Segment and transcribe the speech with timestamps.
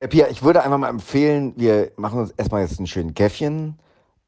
[0.00, 3.78] Pia, ich würde einfach mal empfehlen, wir machen uns erstmal jetzt einen schönen Käffchen,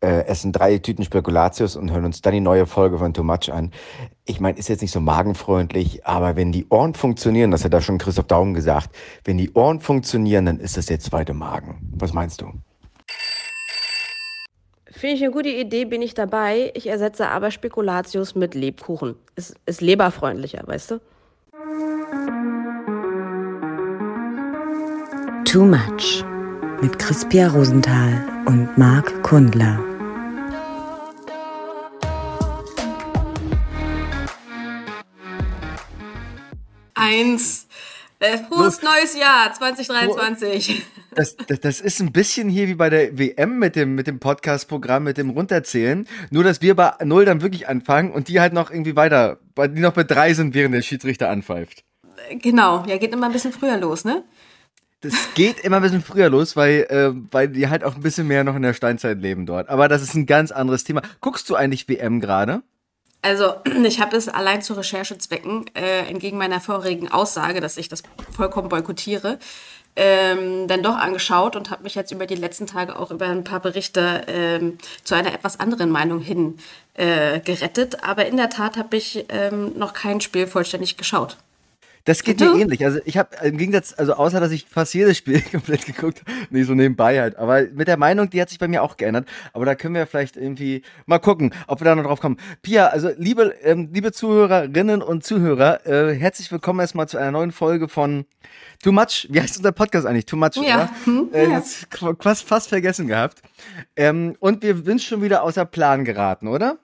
[0.01, 3.53] äh, essen drei Tüten Spekulatius und hören uns dann die neue Folge von Too Much
[3.53, 3.73] an.
[4.25, 7.83] Ich meine, ist jetzt nicht so magenfreundlich, aber wenn die Ohren funktionieren, das hat da
[7.83, 11.93] schon Christoph Daum gesagt, wenn die Ohren funktionieren, dann ist das der zweite Magen.
[11.97, 12.53] Was meinst du?
[14.91, 16.73] Finde ich eine gute Idee, bin ich dabei.
[16.75, 19.17] Ich ersetze aber Spekulatius mit Lebkuchen.
[19.37, 22.58] Ist, ist leberfreundlicher, weißt du?
[25.51, 26.25] Too Much
[26.83, 29.83] mit Crispia Rosenthal und Marc Kundler.
[36.95, 37.67] Eins.
[38.19, 40.83] Äh, frohes neues Jahr 2023.
[41.15, 44.21] Das, das, das ist ein bisschen hier wie bei der WM mit dem, mit dem
[44.21, 46.07] Podcast-Programm, mit dem Runterzählen.
[46.31, 49.81] Nur, dass wir bei Null dann wirklich anfangen und die halt noch irgendwie weiter, die
[49.81, 51.83] noch bei drei sind, während der Schiedsrichter anpfeift.
[52.31, 54.23] Genau, ja, geht immer ein bisschen früher los, ne?
[55.01, 58.27] Das geht immer ein bisschen früher los, weil, äh, weil die halt auch ein bisschen
[58.27, 59.69] mehr noch in der Steinzeit leben dort.
[59.69, 61.03] Aber das ist ein ganz anderes Thema.
[61.21, 62.63] Guckst du eigentlich WM gerade?
[63.23, 68.03] Also, ich habe es allein zu Recherchezwecken, äh, entgegen meiner vorigen Aussage, dass ich das
[68.35, 69.39] vollkommen boykottiere,
[69.95, 73.45] ähm, dann doch angeschaut und habe mich jetzt über die letzten Tage auch über ein
[73.45, 76.59] paar Berichte ähm, zu einer etwas anderen Meinung hin
[76.95, 78.05] äh, gerettet.
[78.05, 81.37] Aber in der Tat habe ich ähm, noch kein Spiel vollständig geschaut.
[82.05, 82.85] Das geht mir ähnlich.
[82.85, 86.33] Also ich habe im Gegensatz, also außer dass ich fast jedes Spiel komplett geguckt habe,
[86.51, 87.37] nee, so nebenbei halt.
[87.37, 89.29] Aber mit der Meinung, die hat sich bei mir auch geändert.
[89.53, 92.39] Aber da können wir vielleicht irgendwie mal gucken, ob wir da noch drauf kommen.
[92.63, 97.53] Pia, also liebe, ähm, liebe Zuhörerinnen und Zuhörer, äh, herzlich willkommen erstmal zu einer neuen
[97.53, 98.25] Folge von
[98.83, 99.27] Too Much.
[99.31, 100.27] Wie heißt unser Podcast eigentlich?
[100.27, 100.91] Too Much, ja.
[101.05, 101.89] Hm, äh, jetzt
[102.21, 103.43] fast, fast vergessen gehabt.
[103.97, 106.79] Ähm, und wir sind schon wieder außer Plan geraten, oder?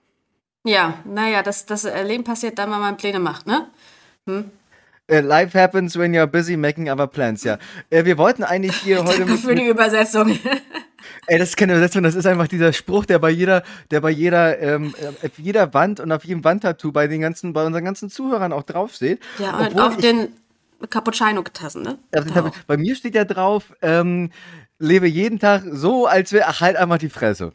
[0.66, 3.68] Ja, naja, das, das Leben passiert dann, wenn man Pläne macht, ne?
[4.26, 4.50] Hm?
[5.10, 7.58] Uh, life happens when you're busy making other plans, ja.
[7.92, 9.18] Uh, wir wollten eigentlich hier heute.
[9.18, 10.38] Danke für die Übersetzung.
[11.26, 14.10] Ey, das ist keine Übersetzung, das ist einfach dieser Spruch, der bei jeder, der bei
[14.10, 18.08] jeder, ähm, auf jeder Wand und auf jedem Wandtattoo bei den ganzen, bei unseren ganzen
[18.08, 19.20] Zuhörern auch draufsteht.
[19.38, 20.28] Ja, und auf ich, den
[20.88, 21.98] Cappuccino-Tassen, ne?
[22.14, 24.30] Ja, bei mir steht ja drauf, ähm,
[24.78, 27.52] lebe jeden Tag so, als wäre, ach, halt einfach die Fresse.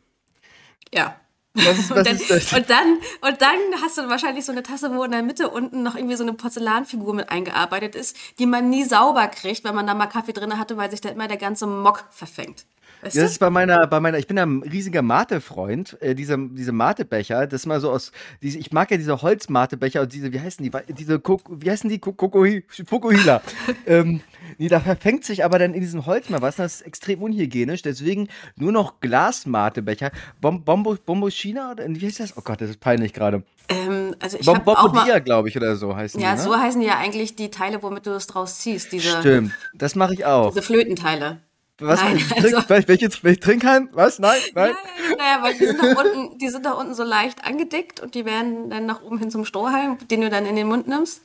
[0.94, 1.16] Ja.
[1.54, 2.18] Was, was und, dann,
[2.60, 5.84] und, dann, und dann hast du wahrscheinlich so eine Tasse, wo in der Mitte unten
[5.84, 9.88] noch irgendwie so eine Porzellanfigur mit eingearbeitet ist, die man nie sauber kriegt, wenn man
[9.88, 12.66] da mal Kaffee drin hatte, weil sich da immer der ganze Mock verfängt.
[13.02, 16.02] Weißt das ist bei meiner, bei meiner, ich bin ja ein riesiger Mate-Freund.
[16.02, 18.12] Äh, diese, diese Mate-Becher, das ist mal so aus,
[18.42, 22.02] diese, ich mag ja diese Holz-Mate-Becher und diese, wie heißen die, diese, wie heißen die,
[22.02, 23.42] Fukuhila.
[23.86, 24.22] ähm,
[24.58, 27.82] nee, da verfängt sich aber dann in diesem Holz mal was, das ist extrem unhygienisch,
[27.82, 30.12] deswegen nur noch Glas-Mate-Becher.
[30.42, 32.38] Bom, Bombo, Bombo China, oder wie heißt das?
[32.38, 33.44] Oh Gott, das ist peinlich gerade.
[33.70, 36.38] Ähm, also ich Bom, Bombodia, glaube ich, oder so heißen ja, die.
[36.38, 36.50] Ja, ne?
[36.50, 38.92] so heißen ja eigentlich die Teile, womit du es draus ziehst.
[38.92, 40.50] Diese, Stimmt, das mache ich auch.
[40.50, 41.42] Diese Flötenteile.
[41.80, 42.02] Was?
[42.02, 43.90] Nein, also, trink, welche, welche Trinkhalm?
[43.94, 44.20] Was?
[44.20, 44.40] Nein?
[44.54, 44.74] Nein?
[45.10, 48.16] Ja, naja, weil die sind, da unten, die sind da unten so leicht angedickt und
[48.16, 51.22] die werden dann nach oben hin zum Strohhalm, den du dann in den Mund nimmst.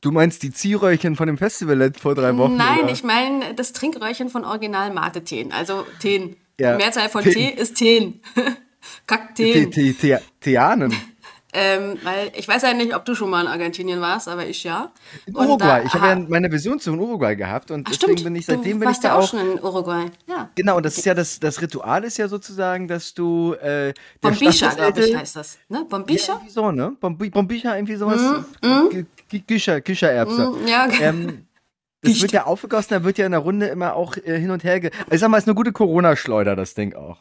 [0.00, 2.56] Du meinst die Ziehröhrchen von dem Festival vor drei Wochen?
[2.56, 2.92] Nein, oder?
[2.92, 5.52] ich meine das Trinkröhrchen von Original Mate-Teen.
[5.52, 6.36] Also Teen.
[6.58, 6.72] Ja.
[6.72, 8.20] Die Mehrzahl von Tee ist Teen.
[9.06, 9.70] Kakteen.
[10.40, 10.94] Theanen.
[11.52, 14.62] Ähm, weil ich weiß ja nicht, ob du schon mal in Argentinien warst, aber ich
[14.62, 14.92] ja.
[15.26, 15.82] In Uruguay.
[15.84, 18.24] ich habe ja meine Vision zu Uruguay gehabt und Ach, deswegen stimmt.
[18.24, 20.06] bin ich seitdem du bin ich da ja auch, auch schon in Uruguay.
[20.28, 20.48] Ja.
[20.54, 24.68] Genau, und das ist ja das, das Ritual ist ja sozusagen, dass du äh, Bombisha,
[24.74, 25.58] glaube ich, heißt das.
[25.68, 25.84] Ne?
[25.88, 26.34] Bombisha?
[26.34, 26.96] Ja, irgendwie so, ne?
[27.00, 28.20] Bombischa, irgendwie sowas.
[28.62, 29.06] Mm, mm.
[29.38, 30.50] Kücher, Küchererbse.
[30.50, 31.46] Mm, ja, ähm,
[32.02, 34.64] das wird ja aufgegossen, da wird ja in der Runde immer auch äh, hin und
[34.64, 34.80] her.
[34.80, 37.18] Ge also ich sag mal, es ist eine gute Corona-Schleuder, das Ding auch.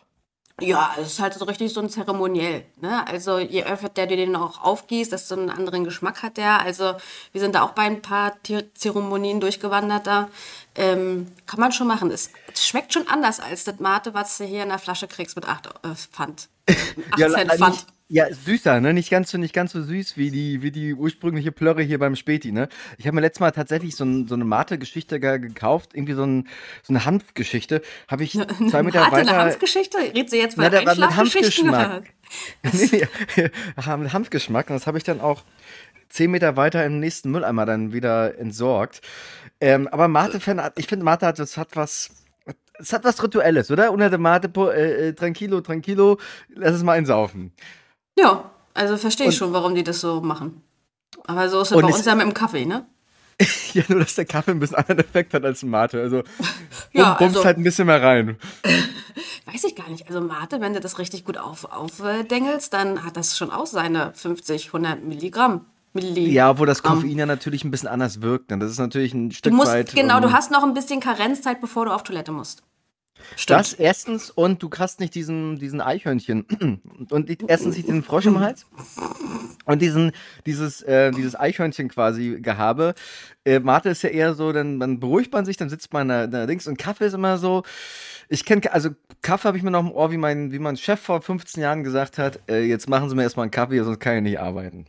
[0.61, 2.65] Ja, es ist halt so richtig so ein Zeremoniell.
[2.81, 3.07] Ne?
[3.07, 6.59] Also je öfter der dir den auch aufgießt, desto einen anderen Geschmack hat der.
[6.59, 6.95] Also
[7.31, 8.37] wir sind da auch bei ein paar
[8.73, 10.29] Zeremonien durchgewandert da.
[10.75, 12.11] Ähm, kann man schon machen.
[12.11, 15.35] Es, es, schmeckt schon anders als das Mate, was du hier in der Flasche kriegst
[15.35, 16.49] mit 8 äh, Pfand.
[17.11, 17.85] 8 ja, Pfand.
[18.11, 18.91] Ja, süßer, ne?
[18.95, 22.15] Nicht ganz so, nicht ganz so süß wie die, wie die ursprüngliche Plörre hier beim
[22.15, 22.67] Späti, ne?
[22.97, 26.47] Ich habe mir letztes Mal tatsächlich so, ein, so eine Mate-Geschichte gekauft, irgendwie so, ein,
[26.81, 27.83] so eine Hanfgeschichte.
[28.07, 29.29] Habe ich zwei Meter Mate, weiter.
[29.29, 29.99] Eine Hanfgeschichte?
[29.99, 32.03] Redest du jetzt von Na, mit Hanfgeschmack.
[32.73, 33.07] nee,
[33.97, 34.71] mit Hanfgeschmack.
[34.71, 35.43] Und das habe ich dann auch
[36.09, 39.01] zehn Meter weiter im nächsten Mülleimer dann wieder entsorgt.
[39.61, 42.09] Ähm, aber Mate-Fan, ich finde, Mate hat, das hat was,
[42.79, 43.91] es hat was Rituelles, oder?
[43.91, 46.17] Unter der Mate, äh, äh, tranquilo, tranquilo,
[46.55, 47.53] lass es mal einsaufen.
[48.19, 50.61] Ja, also verstehe ich schon, warum die das so machen.
[51.25, 52.85] Aber so ist es bei uns ja mit dem Kaffee, ne?
[53.73, 56.01] ja, nur dass der Kaffee ein bisschen anderen Effekt hat als Mate.
[56.01, 56.23] Also
[56.91, 58.37] ja, bummst also, halt ein bisschen mehr rein.
[59.45, 60.07] Weiß ich gar nicht.
[60.07, 64.11] Also Mate, wenn du das richtig gut auf, aufdengelst, dann hat das schon auch seine
[64.13, 65.65] 50, 100 Milligramm.
[65.93, 66.33] Milligramm.
[66.33, 68.51] Ja, wo das Koffein ja natürlich ein bisschen anders wirkt.
[68.51, 69.95] Das ist natürlich ein Stück Du musst, weit.
[69.95, 72.63] genau, ähm, du hast noch ein bisschen Karenzzeit, bevor du auf Toilette musst.
[73.47, 76.43] Das erstens und du hast nicht diesen, diesen Eichhörnchen
[77.09, 78.65] und erstens nicht diesen Frosch im Hals
[79.65, 80.11] und diesen,
[80.45, 82.95] dieses, äh, dieses Eichhörnchen quasi Gehabe.
[83.45, 86.27] Äh, Mate ist ja eher so, dann, dann beruhigt man sich, dann sitzt man da,
[86.27, 87.63] da links und Kaffee ist immer so.
[88.29, 88.89] Ich kenne, also
[89.21, 91.83] Kaffee habe ich mir noch im Ohr, wie mein, wie mein Chef vor 15 Jahren
[91.83, 94.85] gesagt hat, äh, jetzt machen Sie mir erstmal einen Kaffee, sonst kann ich nicht arbeiten.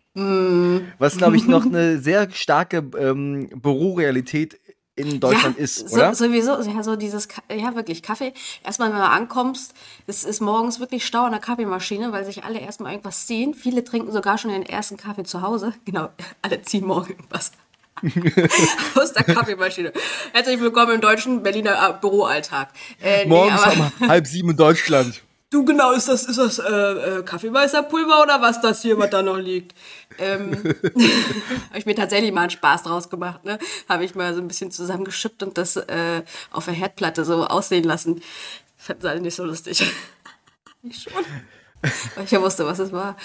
[0.99, 4.59] Was, glaube ich, noch eine sehr starke ähm, Bürorealität
[5.01, 6.15] in Deutschland ja, ist, so, oder?
[6.15, 8.33] Sowieso, ja, so dieses, ja, wirklich, Kaffee.
[8.65, 9.75] Erstmal, wenn du ankommst,
[10.07, 13.55] es ist morgens wirklich Stau an der Kaffeemaschine, weil sich alle erstmal irgendwas ziehen.
[13.55, 15.75] Viele trinken sogar schon den ersten Kaffee zu Hause.
[15.85, 16.11] Genau,
[16.43, 17.53] alle ziehen morgen irgendwas.
[18.95, 19.93] Aus der Kaffeemaschine.
[20.33, 22.69] Herzlich willkommen im deutschen Berliner äh, Büroalltag.
[23.03, 25.23] Äh, nee, Morgens aber- um halb sieben in Deutschland.
[25.53, 29.21] Du genau, ist das, ist das äh, äh, Kaffeemeisterpulver oder was das hier, was da
[29.21, 29.75] noch liegt?
[30.19, 33.59] Ähm, habe ich mir tatsächlich mal einen Spaß draus gemacht, ne?
[33.89, 37.83] Habe ich mal so ein bisschen zusammengeschippt und das äh, auf der Herdplatte so aussehen
[37.83, 38.23] lassen.
[38.77, 39.83] Fanden sie alle nicht so lustig.
[40.85, 41.25] ich schon.
[42.15, 43.17] Weil ich ja wusste, was es war.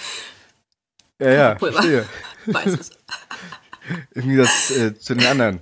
[1.20, 1.74] Ja, ja, Pulver.
[1.74, 2.06] verstehe.
[2.48, 2.90] Weiß es.
[4.16, 5.62] Irgendwie das äh, zu den anderen.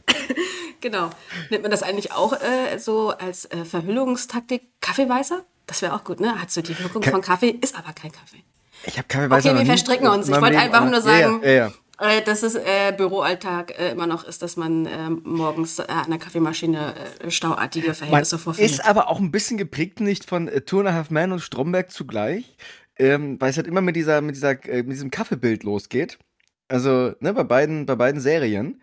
[0.80, 1.10] Genau.
[1.50, 5.44] Nennt man das eigentlich auch äh, so als äh, Verhüllungstaktik Kaffeeweißer?
[5.68, 6.39] Das wäre auch gut, ne?
[6.42, 8.44] Hat so die Wirkung Ka- von Kaffee, ist aber kein Kaffee.
[8.86, 10.27] Ich habe Weise Okay, wir verstricken uns.
[10.27, 11.71] Ich wollte einfach nur sagen, Ja, ja,
[12.01, 12.10] ja.
[12.10, 16.19] äh, dass es äh, Büroalltag äh, immer noch ist, dass man äh, morgens an der
[16.19, 18.71] Kaffeemaschine äh, stauartige Man Verhältnisse vorfindet.
[18.71, 21.39] ist aber auch ein bisschen geprägt nicht von äh, Two and a Half Men und
[21.39, 22.57] Stromberg zugleich,
[22.98, 26.19] ähm, weil es halt immer mit dieser, mit dieser, äh, mit diesem Kaffeebild losgeht.
[26.68, 28.81] Also, ne, bei beiden, bei beiden Serien.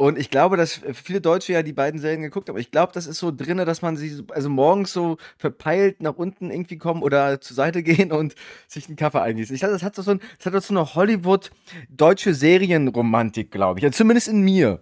[0.00, 2.54] Und ich glaube, dass viele Deutsche ja die beiden Serien geguckt haben.
[2.54, 6.00] Aber ich glaube, das ist so drinne, dass man sie so- also morgens so verpeilt
[6.00, 8.34] nach unten irgendwie kommen oder zur Seite gehen und
[8.66, 9.54] sich einen Kaffee eingießen.
[9.54, 13.84] Ich glaube, das hat so ein, das hat so eine Hollywood-deutsche Serienromantik, glaube ich.
[13.84, 14.80] Ja, zumindest in mir.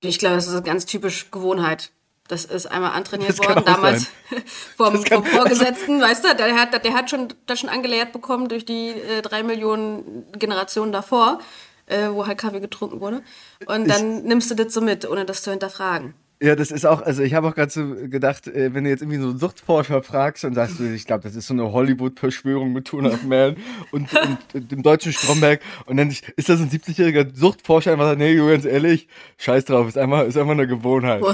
[0.00, 1.90] Ich glaube, das ist ganz typisch Gewohnheit.
[2.28, 4.08] Das ist einmal antrainiert worden, damals
[4.76, 8.48] vom, kann- vom Vorgesetzten, weißt du, der hat, der hat schon, das schon angelehrt bekommen
[8.48, 11.40] durch die äh, drei Millionen Generationen davor,
[11.86, 13.22] äh, wo halt Kaffee getrunken wurde.
[13.66, 16.14] Und dann nimmst du das so mit, ohne das zu hinterfragen.
[16.42, 19.00] Ja, das ist auch, also ich habe auch gerade so gedacht, äh, wenn du jetzt
[19.02, 22.72] irgendwie so einen Suchtforscher fragst und sagst du, ich glaube, das ist so eine Hollywood-Verschwörung
[22.72, 23.56] mit Two and a Half Man
[23.92, 24.08] und,
[24.52, 28.34] und dem deutschen Stromberg und dann ist das ein 70-jähriger Suchtforscher, der einfach sagt, nee,
[28.34, 29.06] ganz ehrlich,
[29.38, 31.22] scheiß drauf, ist einfach, ist einfach eine Gewohnheit.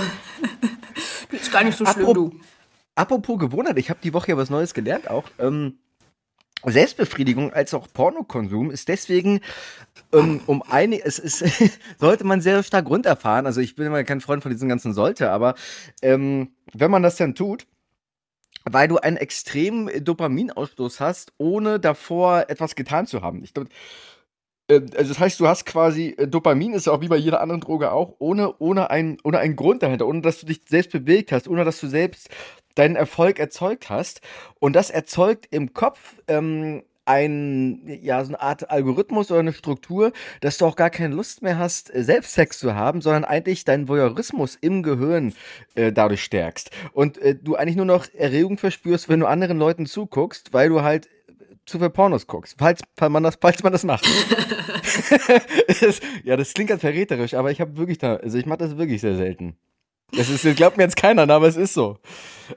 [1.30, 2.34] Ist gar nicht so schlimm, Apro- du.
[2.94, 5.24] Apropos Gewohnheit, ich habe die Woche ja was Neues gelernt auch.
[5.38, 5.78] Ähm,
[6.64, 9.40] Selbstbefriedigung als auch Pornokonsum ist deswegen
[10.12, 11.44] ähm, um eine, es ist,
[11.98, 13.46] sollte man sehr stark runterfahren.
[13.46, 15.54] Also ich bin immer kein Freund von diesen ganzen sollte, aber
[16.02, 17.66] ähm, wenn man das dann tut,
[18.64, 23.42] weil du einen extremen Dopaminausstoß hast, ohne davor etwas getan zu haben.
[23.44, 23.70] Ich glaube,
[24.68, 27.40] äh, also das heißt, du hast quasi, äh, Dopamin ist ja auch wie bei jeder
[27.40, 30.92] anderen Droge auch, ohne, ohne, ein, ohne einen Grund dahinter, ohne dass du dich selbst
[30.92, 32.28] bewegt hast, ohne dass du selbst
[32.78, 34.20] deinen Erfolg erzeugt hast.
[34.58, 40.12] Und das erzeugt im Kopf ähm, ein, ja, so eine Art Algorithmus oder eine Struktur,
[40.42, 43.64] dass du auch gar keine Lust mehr hast, äh, selbst Sex zu haben, sondern eigentlich
[43.64, 45.34] deinen Voyeurismus im Gehirn
[45.74, 46.70] äh, dadurch stärkst.
[46.92, 50.82] Und äh, du eigentlich nur noch Erregung verspürst, wenn du anderen Leuten zuguckst, weil du
[50.82, 51.08] halt
[51.64, 54.06] zu viel Pornos guckst, falls, man, das, falls man das macht.
[56.24, 59.00] Ja, das klingt ganz verräterisch, aber ich habe wirklich da, also ich mache das wirklich
[59.00, 59.56] sehr selten.
[60.12, 61.98] Das ist, das glaubt mir jetzt keiner, aber es ist so.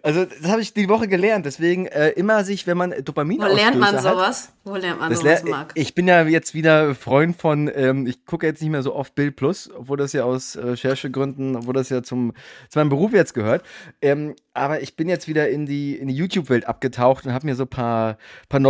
[0.03, 1.45] Also, das habe ich die Woche gelernt.
[1.45, 4.53] Deswegen äh, immer sich, wenn man Dopamin Wo lernt man hat, sowas?
[4.63, 5.73] Wo lernt man sowas, Marc?
[5.75, 9.15] ich bin ja jetzt wieder Freund von, ähm, ich gucke jetzt nicht mehr so oft
[9.15, 12.33] Bild Plus, obwohl das ja aus Recherchegründen, obwohl das ja zum,
[12.69, 13.63] zu meinem Beruf jetzt gehört.
[14.01, 17.55] Ähm, aber ich bin jetzt wieder in die, in die YouTube-Welt abgetaucht und habe mir
[17.55, 18.61] so ein paar, paar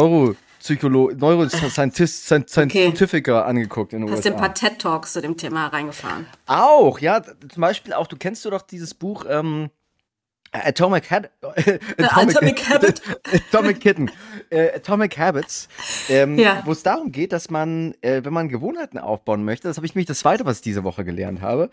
[0.62, 4.30] Neuropsycholo Neuroscientifiker angeguckt in den Hast USA.
[4.30, 6.28] ein paar TED-Talks zu dem Thema reingefahren.
[6.46, 9.70] Auch, ja, zum Beispiel auch, du kennst du doch dieses Buch, ähm,
[10.52, 11.32] Atomic, Had
[11.98, 13.02] Atomic Habit.
[13.34, 14.12] Atomic Kitten.
[14.50, 15.70] Äh, Atomic Habits.
[16.10, 16.62] Ähm, Ja.
[16.66, 19.96] Wo es darum geht, dass man, äh, wenn man Gewohnheiten aufbauen möchte, das habe ich
[19.96, 21.70] mich das zweite, was ich diese Woche gelernt habe,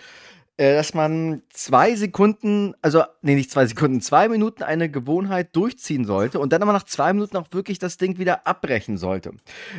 [0.58, 6.40] dass man zwei Sekunden, also, nee, nicht zwei Sekunden, zwei Minuten eine Gewohnheit durchziehen sollte
[6.40, 9.34] und dann aber nach zwei Minuten auch wirklich das Ding wieder abbrechen sollte.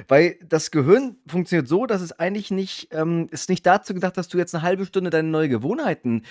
[0.08, 4.30] Weil das Gehirn funktioniert so, dass es eigentlich nicht, ähm, ist nicht dazu gedacht, dass
[4.30, 6.24] du jetzt eine halbe Stunde deine neue Gewohnheiten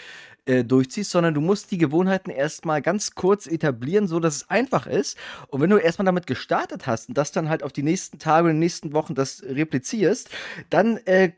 [0.47, 4.87] äh, durchziehst, sondern du musst die Gewohnheiten erstmal ganz kurz etablieren, so dass es einfach
[4.87, 5.19] ist.
[5.49, 8.49] Und wenn du erstmal damit gestartet hast und das dann halt auf die nächsten Tage
[8.49, 10.31] und nächsten Wochen das replizierst,
[10.71, 11.33] dann äh,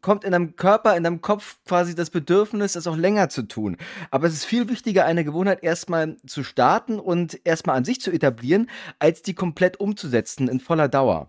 [0.00, 3.76] kommt in deinem Körper, in deinem Kopf quasi das Bedürfnis, das auch länger zu tun.
[4.10, 8.10] Aber es ist viel wichtiger, eine Gewohnheit erstmal zu starten und erstmal an sich zu
[8.10, 11.28] etablieren, als die komplett umzusetzen in voller Dauer.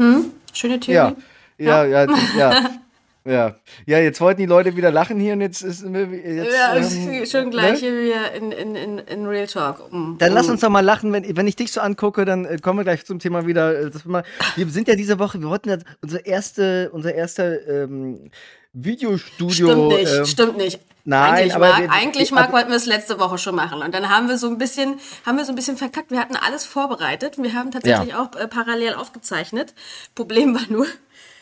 [0.00, 0.32] Hm?
[0.52, 1.16] Schöne Theorie.
[1.58, 2.70] Ja, ja, ja, das- ja.
[3.28, 3.56] Ja.
[3.86, 7.50] ja, jetzt wollten die Leute wieder lachen hier und jetzt ist jetzt, Ja, ähm, schon
[7.50, 7.78] gleich ne?
[7.88, 9.92] hier wieder in, in, in, in Real Talk.
[9.92, 10.16] Mm.
[10.18, 10.52] Dann lass Mm.
[10.52, 13.04] uns doch mal lachen, wenn, wenn ich dich so angucke, dann äh, kommen wir gleich
[13.04, 13.78] zum Thema wieder.
[13.78, 14.24] äh, wir, mal,
[14.56, 18.30] wir sind ja diese Woche, wir wollten ja unser erste, unser erster ähm,
[18.72, 19.50] Videostudio.
[19.68, 20.80] Stimmt nicht, ähm, stimmt nicht.
[21.04, 23.82] nein, eigentlich, aber Marc, wir- eigentlich Marc, wollten wir es letzte Woche schon machen.
[23.82, 26.10] Und dann haben wir so ein bisschen, haben wir so ein bisschen verkackt.
[26.10, 27.38] Wir hatten alles vorbereitet.
[27.38, 29.74] Wir haben tatsächlich auch äh, parallel aufgezeichnet.
[30.14, 30.86] Problem war nur,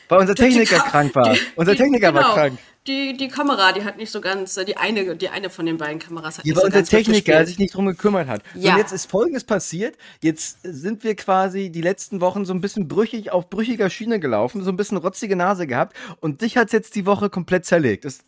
[0.08, 1.32] weil unser Techniker die krank war.
[1.34, 2.58] die- unser Techniker war genau, krank.
[2.86, 5.98] Die, die Kamera, die hat nicht so ganz, die eine, die eine von den beiden
[5.98, 8.42] Kameras hat Ja, nicht so unser ganz Techniker sich nicht drum gekümmert hat.
[8.54, 8.74] Ja.
[8.74, 9.96] Und jetzt ist Folgendes passiert.
[10.22, 14.62] Jetzt sind wir quasi die letzten Wochen so ein bisschen brüchig auf brüchiger Schiene gelaufen,
[14.62, 15.96] so ein bisschen rotzige Nase gehabt.
[16.20, 18.04] Und dich hat jetzt die Woche komplett zerlegt.
[18.04, 18.20] Das,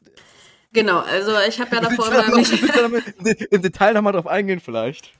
[0.72, 5.12] Genau, also ich habe ja davor immer noch- mich, im Detail nochmal drauf eingehen vielleicht?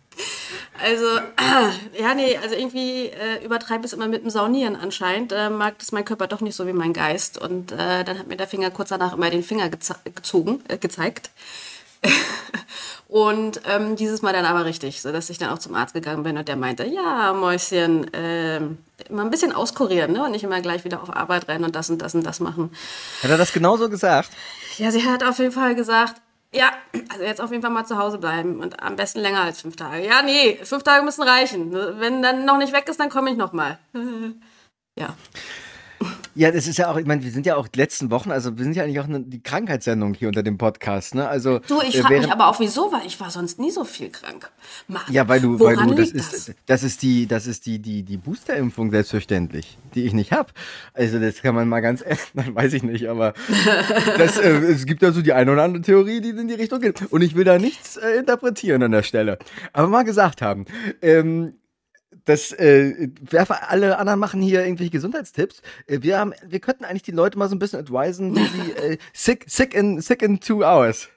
[0.82, 1.06] Also,
[2.00, 5.32] ja, nee, also irgendwie äh, übertreibe ich es immer mit dem Saunieren anscheinend.
[5.32, 7.38] Äh, mag das mein Körper doch nicht so wie mein Geist.
[7.38, 11.30] Und äh, dann hat mir der Finger kurz danach immer den Finger gezogen, äh, gezeigt.
[13.08, 16.38] und ähm, dieses Mal dann aber richtig, sodass ich dann auch zum Arzt gegangen bin
[16.38, 20.25] und der meinte, ja, Mäuschen, ähm, immer ein bisschen auskurieren ne?
[20.25, 22.70] und nicht immer gleich wieder auf Arbeit rennen und das und das und das machen.
[23.22, 24.30] Hat er das genauso gesagt?
[24.76, 26.20] Ja, sie hat auf jeden Fall gesagt,
[26.55, 26.73] ja,
[27.11, 29.76] also jetzt auf jeden Fall mal zu Hause bleiben und am besten länger als fünf
[29.76, 30.05] Tage.
[30.05, 31.73] Ja, nee, fünf Tage müssen reichen.
[31.73, 33.78] Wenn dann noch nicht weg ist, dann komme ich noch mal.
[34.99, 35.14] Ja.
[36.35, 38.57] Ja, das ist ja auch, ich meine, wir sind ja auch die letzten Wochen, also
[38.57, 41.28] wir sind ja eigentlich auch eine, die Krankheitssendung hier unter dem Podcast, ne?
[41.28, 43.83] Also, Du, ich äh, frage mich aber auch wieso, weil ich war sonst nie so
[43.83, 44.49] viel krank.
[44.87, 48.05] Ma, Ja, weil du, weil du, das ist, das ist die, das ist die, die,
[48.05, 50.52] die Boosterimpfung selbstverständlich, die ich nicht habe.
[50.95, 53.35] Also das kann man mal ganz, nein, weiß ich nicht, aber
[54.17, 56.81] das, äh, es gibt ja so die eine oder andere Theorie, die in die Richtung
[56.81, 57.11] geht.
[57.11, 59.38] Und ich will da nichts äh, interpretieren an der Stelle.
[59.73, 60.67] Aber mal gesagt haben,
[61.02, 61.55] ähm,
[62.28, 63.08] das, äh,
[63.68, 65.62] alle anderen machen hier irgendwelche Gesundheitstipps.
[65.87, 68.73] Äh, wir haben, wir könnten eigentlich die Leute mal so ein bisschen advisen, wie sie
[68.76, 71.08] äh, sick, sick in, sick in two hours.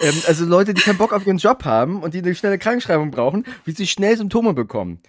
[0.00, 3.10] Ähm, also Leute, die keinen Bock auf ihren Job haben und die eine schnelle Krankschreibung
[3.10, 5.00] brauchen, wie sie schnell Symptome bekommen.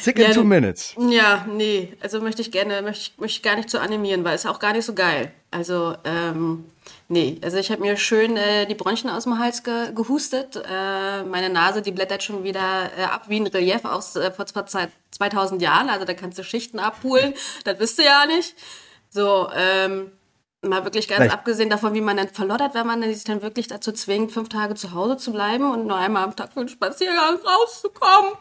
[0.00, 0.94] Sick in Ja, two du- minutes.
[0.98, 4.34] Ja, nee, also möchte ich gerne, möchte ich, möchte ich gar nicht zu animieren, weil
[4.34, 5.32] es auch gar nicht so geil.
[5.50, 6.64] Also, ähm,
[7.08, 10.56] nee, also ich habe mir schön äh, die Bronchien aus dem Hals ge gehustet.
[10.56, 14.46] Äh, meine Nase, die blättert schon wieder äh, ab wie ein Relief aus äh, vor
[14.46, 15.88] vor zwei- 2000 Jahren.
[15.88, 17.34] Also da kannst du Schichten abholen,
[17.64, 18.54] das wisst ihr ja nicht.
[19.10, 20.12] So, ähm,
[20.62, 23.66] mal wirklich ganz Vielleicht- abgesehen davon, wie man dann verloddert, wenn man sich dann wirklich
[23.66, 26.68] dazu zwingt, fünf Tage zu Hause zu bleiben und nur einmal am Tag für einen
[26.68, 28.32] Spaziergang rauszukommen.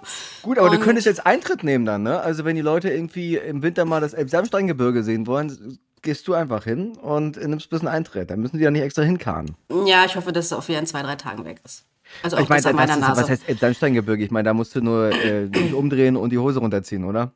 [0.41, 2.19] Gut, aber du Und- könntest jetzt Eintritt nehmen dann, ne?
[2.19, 6.63] Also wenn die Leute irgendwie im Winter mal das Elbsandsteingebirge sehen wollen, gehst du einfach
[6.65, 8.29] hin und nimmst ein bisschen Eintritt.
[8.31, 9.55] Dann müssen die ja nicht extra hinkarren.
[9.85, 11.85] Ja, ich hoffe, dass es auf jeden zwei, drei Tagen weg ist.
[12.23, 13.21] Also auch Ich meine, das an das meiner ist, Nase.
[13.21, 14.23] was heißt Elbsandsteingebirge?
[14.23, 17.31] Ich meine, da musst du nur äh, dich umdrehen und die Hose runterziehen, oder?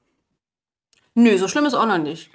[1.14, 2.32] Nö, so schlimm ist auch noch nicht.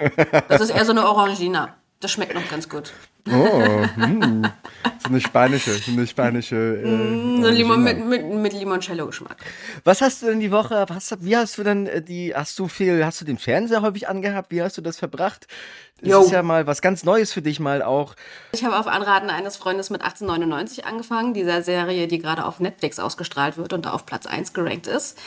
[0.49, 1.75] Das ist eher so eine Orangina.
[2.01, 2.93] Das schmeckt noch ganz gut.
[3.29, 4.43] Oh, hm.
[5.03, 6.57] so eine spanische, so eine spanische.
[6.57, 9.45] Äh, So Limon, mit, mit, mit Limoncello-Geschmack.
[9.85, 10.87] Was hast du denn die Woche?
[10.89, 12.35] Was, wie hast du denn äh, die?
[12.35, 13.05] Hast du viel?
[13.05, 14.53] Hast du den Fernseher häufig angehabt?
[14.53, 15.49] Wie hast du das verbracht?
[16.01, 16.23] Das Jo.
[16.23, 18.15] ist ja mal was ganz Neues für dich mal auch.
[18.53, 23.01] Ich habe auf Anraten eines Freundes mit 1899 angefangen, dieser Serie, die gerade auf Netflix
[23.01, 25.19] ausgestrahlt wird und da auf Platz 1 gerankt ist.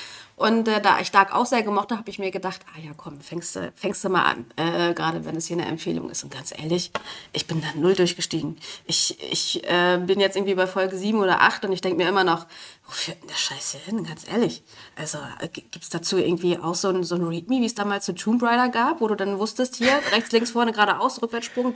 [0.41, 2.91] Und äh, da ich Dark auch sehr gemocht habe, habe ich mir gedacht, ah ja,
[2.97, 4.45] komm, fängst du fängst du mal an.
[4.55, 6.23] Äh, gerade wenn es hier eine Empfehlung ist.
[6.23, 6.91] Und ganz ehrlich,
[7.31, 8.57] ich bin da null durchgestiegen.
[8.85, 12.09] Ich, ich äh, bin jetzt irgendwie bei Folge 7 oder 8 und ich denke mir
[12.09, 12.47] immer noch,
[12.87, 14.03] wo führt denn der Scheiß hier hin?
[14.03, 14.63] Ganz ehrlich.
[14.95, 18.05] Also äh, gibt es dazu irgendwie auch so ein, so ein Readme, wie es damals
[18.05, 21.73] zu Tomb Raider gab, wo du dann wusstest, hier, rechts, links, vorne, geradeaus, Rückwärtssprung,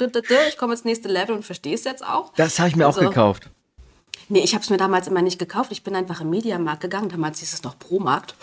[0.49, 2.33] ich komme ins nächste Level und verstehe es jetzt auch.
[2.35, 3.49] Das habe ich mir auch Also- gekauft.
[4.29, 5.71] Nee, ich habe es mir damals immer nicht gekauft.
[5.71, 7.09] Ich bin einfach im Mediamarkt gegangen.
[7.09, 8.35] Damals hieß es noch Promarkt.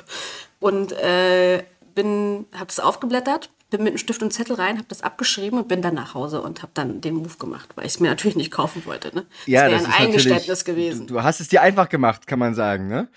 [0.60, 5.02] und äh, bin, habe das aufgeblättert, bin mit einem Stift und Zettel rein, habe das
[5.02, 8.00] abgeschrieben und bin dann nach Hause und habe dann den Move gemacht, weil ich es
[8.00, 9.14] mir natürlich nicht kaufen wollte.
[9.14, 9.26] Ne?
[9.46, 11.06] Ja, das das wäre ist ein Eingeständnis gewesen.
[11.06, 13.08] Du, du hast es dir einfach gemacht, kann man sagen, ne?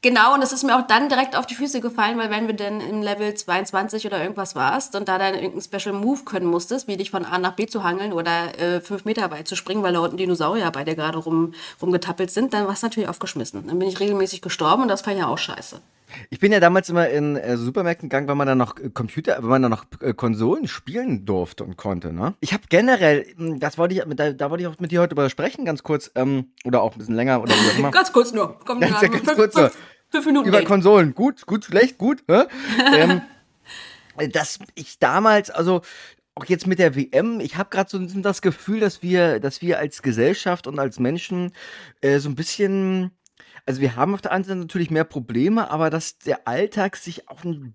[0.00, 2.54] Genau, und es ist mir auch dann direkt auf die Füße gefallen, weil wenn du
[2.54, 6.88] dann im Level 22 oder irgendwas warst und da dann irgendeinen Special Move können musstest,
[6.88, 9.82] wie dich von A nach B zu hangeln oder äh, fünf Meter weit zu springen,
[9.82, 13.66] weil da unten Dinosaurier bei dir gerade rum, rumgetappelt sind, dann warst du natürlich aufgeschmissen.
[13.66, 15.80] Dann bin ich regelmäßig gestorben und das war ja auch scheiße.
[16.30, 19.36] Ich bin ja damals immer in äh, Supermärkten gegangen, weil man da noch äh, Computer,
[19.42, 22.34] weil man da noch äh, Konsolen spielen durfte und konnte, ne?
[22.40, 25.14] Ich habe generell, mh, das wollte ich, da, da wollte ich auch mit dir heute
[25.14, 27.90] drüber sprechen, ganz kurz, ähm, oder auch ein bisschen länger oder wie auch immer.
[27.92, 28.58] Ganz kurz nur.
[28.64, 29.70] Komm, Ganz- ja, ganz kurz nur.
[30.10, 30.48] fünf Minuten.
[30.48, 30.68] über reden.
[30.68, 31.14] Konsolen.
[31.14, 32.22] Gut, gut, schlecht, gut.
[32.28, 32.44] Hä?
[32.96, 33.22] ähm,
[34.32, 35.80] dass ich damals, also
[36.34, 39.38] auch jetzt mit der WM, ich habe gerade so ein bisschen das Gefühl, dass wir,
[39.40, 41.52] dass wir als Gesellschaft und als Menschen
[42.00, 43.10] äh, so ein bisschen,
[43.66, 47.28] also wir haben auf der einen Seite natürlich mehr Probleme, aber dass der Alltag sich
[47.28, 47.74] auch ein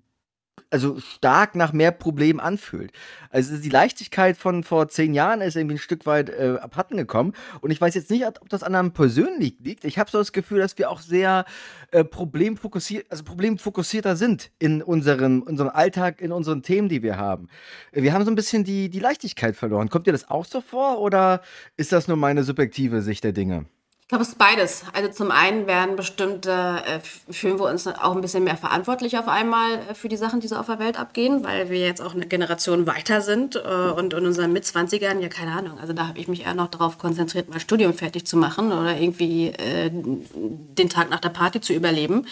[0.70, 2.92] also stark nach mehr Problemen anfühlt.
[3.30, 7.34] Also die Leichtigkeit von vor zehn Jahren ist irgendwie ein Stück weit äh, abhanden gekommen.
[7.62, 9.86] Und ich weiß jetzt nicht, ob das an einem persönlich liegt.
[9.86, 11.46] Ich habe so das Gefühl, dass wir auch sehr
[11.92, 17.48] äh, problemfokussiert, also problemfokussierter sind in unserem, unserem Alltag, in unseren Themen, die wir haben.
[17.92, 19.90] Wir haben so ein bisschen die, die Leichtigkeit verloren.
[19.90, 21.42] Kommt dir das auch so vor oder
[21.78, 23.66] ist das nur meine subjektive Sicht der Dinge?
[24.08, 24.84] Ich glaube, es ist beides.
[24.94, 29.28] Also zum einen werden bestimmte, äh, fühlen wir uns auch ein bisschen mehr verantwortlich auf
[29.28, 32.16] einmal äh, für die Sachen, die so auf der Welt abgehen, weil wir jetzt auch
[32.16, 36.20] eine Generation weiter sind äh, und in unseren Mitzwanzigern, ja keine Ahnung, also da habe
[36.20, 40.90] ich mich eher noch darauf konzentriert, mein Studium fertig zu machen oder irgendwie äh, den
[40.90, 42.28] Tag nach der Party zu überleben.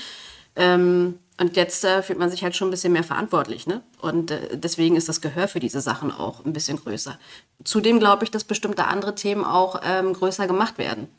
[0.55, 3.67] Ähm, und jetzt äh, fühlt man sich halt schon ein bisschen mehr verantwortlich.
[3.67, 3.81] Ne?
[3.99, 7.19] Und äh, deswegen ist das Gehör für diese Sachen auch ein bisschen größer.
[7.65, 11.09] Zudem glaube ich, dass bestimmte andere Themen auch ähm, größer gemacht werden.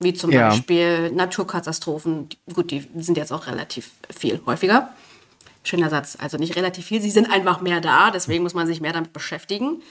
[0.00, 0.50] Wie zum ja.
[0.50, 2.28] Beispiel Naturkatastrophen.
[2.52, 4.94] Gut, die sind jetzt auch relativ viel häufiger.
[5.64, 6.16] Schöner Satz.
[6.20, 9.12] Also nicht relativ viel, sie sind einfach mehr da, deswegen muss man sich mehr damit
[9.12, 9.82] beschäftigen.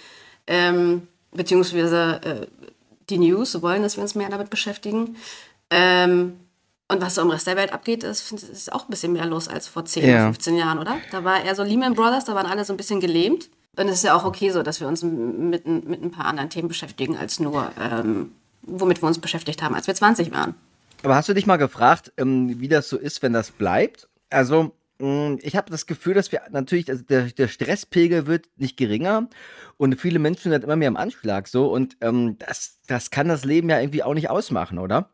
[0.47, 2.47] Ähm, beziehungsweise äh,
[3.09, 5.17] die News wollen, dass wir uns mehr damit beschäftigen.
[5.69, 6.37] Ähm,
[6.89, 9.49] und was so im Rest der Welt abgeht, ist, ist auch ein bisschen mehr los
[9.49, 10.23] als vor 10, ja.
[10.25, 10.97] 15 Jahren, oder?
[11.11, 13.49] Da war eher so Lehman Brothers, da waren alle so ein bisschen gelähmt.
[13.75, 16.49] Und es ist ja auch okay so, dass wir uns mit, mit ein paar anderen
[16.49, 18.31] Themen beschäftigen, als nur ähm,
[18.67, 20.55] womit wir uns beschäftigt haben, als wir 20 waren.
[21.03, 24.07] Aber hast du dich mal gefragt, ähm, wie das so ist, wenn das bleibt?
[24.29, 28.77] Also, mm, ich habe das Gefühl, dass wir natürlich, also der, der, Stresspegel wird nicht
[28.77, 29.27] geringer
[29.77, 33.45] und viele Menschen sind immer mehr im Anschlag so und ähm, das, das kann das
[33.45, 35.09] Leben ja irgendwie auch nicht ausmachen, oder?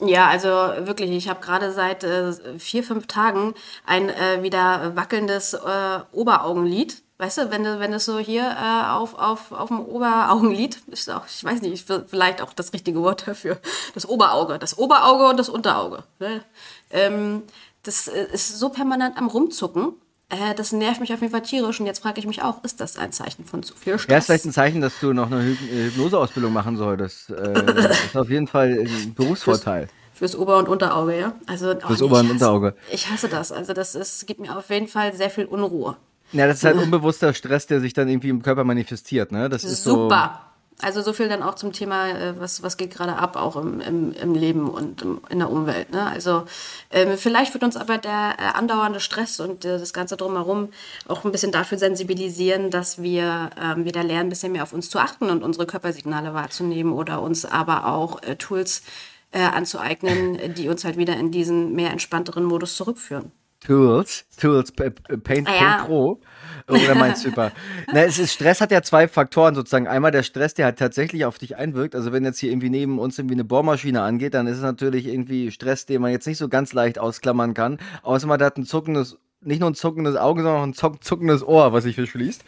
[0.00, 0.48] Ja, also
[0.86, 3.54] wirklich, ich habe gerade seit äh, vier, fünf Tagen
[3.86, 8.90] ein äh, wieder wackelndes äh, Oberaugenlid Weißt du, wenn du, wenn du so hier äh,
[8.90, 13.26] auf, auf, auf dem Oberaugenlid, ist auch, ich weiß nicht, vielleicht auch das richtige Wort
[13.26, 13.58] dafür,
[13.94, 16.04] das Oberauge, das Oberauge und das Unterauge.
[16.18, 16.42] Ne?
[16.90, 17.42] Ähm,
[17.82, 19.94] das äh, ist so permanent am Rumzucken.
[20.28, 21.80] Äh, das nervt mich auf jeden Fall tierisch.
[21.80, 24.12] Und jetzt frage ich mich auch, ist das ein Zeichen von zu viel Stress?
[24.12, 27.30] Ja, ist vielleicht ein Zeichen, dass du noch eine Hypnoseausbildung machen solltest.
[27.30, 29.88] Äh, das ist auf jeden Fall ein Berufsvorteil.
[30.12, 31.32] Fürs, fürs Ober- und Unterauge, ja.
[31.46, 32.74] Also, oh, fürs Ober- und Unterauge.
[32.90, 33.52] Ich hasse das.
[33.52, 35.96] Also das ist, gibt mir auf jeden Fall sehr viel Unruhe.
[36.32, 39.48] Ja, das ist halt unbewusster Stress, der sich dann irgendwie im Körper manifestiert, ne?
[39.48, 40.40] Das ist Super.
[40.40, 40.46] So
[40.82, 43.80] also so viel dann auch zum Thema, äh, was, was geht gerade ab, auch im,
[43.80, 45.90] im, im Leben und im, in der Umwelt.
[45.90, 46.06] Ne?
[46.06, 46.44] Also
[46.90, 50.68] ähm, vielleicht wird uns aber der äh, andauernde Stress und äh, das Ganze drumherum
[51.08, 54.90] auch ein bisschen dafür sensibilisieren, dass wir ähm, wieder lernen, ein bisschen mehr auf uns
[54.90, 58.82] zu achten und unsere Körpersignale wahrzunehmen oder uns aber auch äh, Tools
[59.32, 63.32] äh, anzueignen, die uns halt wieder in diesen mehr entspannteren Modus zurückführen.
[63.60, 65.84] Tools, Tools, Paint, ah, ja.
[65.84, 66.20] Pro.
[66.68, 67.52] Oder meinst du über?
[67.92, 69.88] Na, es ist, Stress hat ja zwei Faktoren sozusagen.
[69.88, 71.94] Einmal der Stress, der halt tatsächlich auf dich einwirkt.
[71.94, 75.06] Also wenn jetzt hier irgendwie neben uns irgendwie eine Bohrmaschine angeht, dann ist es natürlich
[75.06, 77.78] irgendwie Stress, den man jetzt nicht so ganz leicht ausklammern kann.
[78.02, 81.72] Außer man hat ein zuckendes nicht nur ein zuckendes Auge, sondern auch ein zuckendes Ohr,
[81.72, 82.44] was sich verschließt.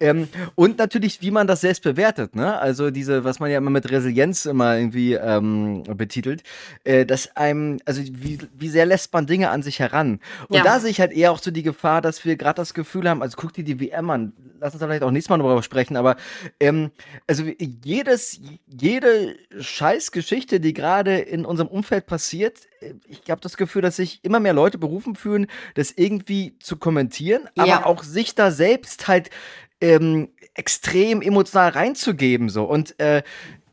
[0.00, 2.36] Ähm, und natürlich, wie man das selbst bewertet.
[2.36, 2.58] Ne?
[2.58, 6.42] Also diese, was man ja immer mit Resilienz immer irgendwie ähm, betitelt,
[6.84, 10.20] äh, dass einem, also wie, wie sehr lässt man Dinge an sich heran?
[10.48, 10.62] Und ja.
[10.62, 13.22] da sehe ich halt eher auch so die Gefahr, dass wir gerade das Gefühl haben,
[13.22, 15.96] also guck dir die WM an, lass uns da vielleicht auch nächstes Mal darüber sprechen,
[15.96, 16.16] aber
[16.60, 16.90] ähm,
[17.26, 22.60] also jedes, jede Scheißgeschichte, die gerade in unserem Umfeld passiert,
[23.08, 27.48] ich habe das Gefühl, dass sich immer mehr Leute berufen fühlen, das irgendwie zu kommentieren,
[27.56, 27.86] aber ja.
[27.86, 29.30] auch sich da selbst halt
[29.80, 33.22] ähm, extrem emotional reinzugeben so und äh,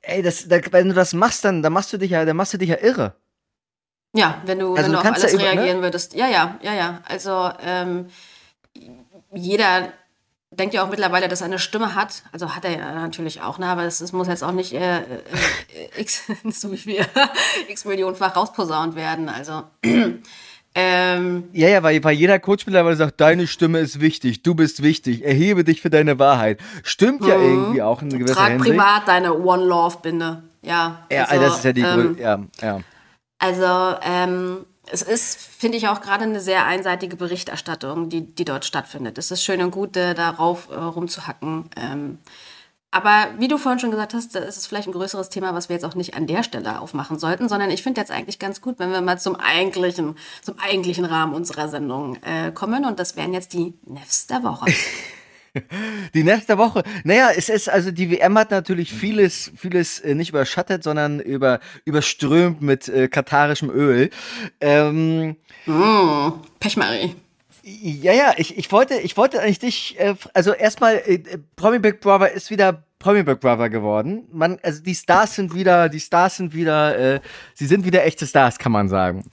[0.01, 2.53] ey, das, da, wenn du das machst, dann, dann machst du dich ja, dann machst
[2.53, 3.15] du dich ja irre.
[4.15, 5.43] Ja, wenn du, also wenn du auf alles ja ne?
[5.43, 5.83] reagieren ne?
[5.83, 6.13] würdest.
[6.13, 7.01] Ja, ja, ja, ja.
[7.05, 8.07] Also ähm,
[9.33, 9.91] jeder
[10.57, 12.23] denkt ja auch mittlerweile, dass er eine Stimme hat.
[12.31, 13.67] Also hat er ja natürlich auch, ne?
[13.67, 15.03] aber es muss jetzt auch nicht äh, äh,
[15.97, 17.05] x, so wie wir,
[17.69, 19.29] x Millionenfach rausposaunt werden.
[19.29, 19.63] Also.
[20.75, 24.81] Ähm, ja, ja, weil, weil jeder Coach mittlerweile sagt, deine Stimme ist wichtig, du bist
[24.81, 26.59] wichtig, erhebe dich für deine Wahrheit.
[26.81, 27.43] Stimmt ja mhm.
[27.43, 28.71] irgendwie auch in gewisser Trag Hinsicht.
[28.71, 30.41] privat deine One Love Binde.
[30.63, 32.79] Ja, ja also, das ist ja die ähm, ja, ja.
[33.37, 38.65] Also, ähm, es ist, finde ich, auch gerade eine sehr einseitige Berichterstattung, die, die dort
[38.65, 39.17] stattfindet.
[39.17, 41.69] Es ist schön und gut, äh, darauf äh, rumzuhacken.
[41.77, 42.17] Ähm,
[42.91, 45.75] aber wie du vorhin schon gesagt hast, ist es vielleicht ein größeres Thema, was wir
[45.75, 48.77] jetzt auch nicht an der Stelle aufmachen sollten, sondern ich finde jetzt eigentlich ganz gut,
[48.77, 52.85] wenn wir mal zum eigentlichen, zum eigentlichen Rahmen unserer Sendung äh, kommen.
[52.85, 54.65] Und das wären jetzt die Nefs der Woche.
[56.13, 56.83] Die nächste Woche.
[57.03, 61.59] Naja, es ist, also die WM hat natürlich vieles, vieles äh, nicht überschattet, sondern über,
[61.85, 64.09] überströmt mit äh, katarischem Öl.
[64.59, 65.35] Ähm,
[65.65, 67.15] mm, Pechmarie.
[67.63, 71.19] Ja, ja, ich, ich wollte, ich wollte eigentlich dich, äh, also erstmal, äh,
[71.55, 74.23] Promi Big Brother ist wieder Promi Big Brother geworden.
[74.31, 77.19] Man, also die Stars sind wieder, die Stars sind wieder, äh,
[77.53, 79.23] sie sind wieder echte Stars, kann man sagen.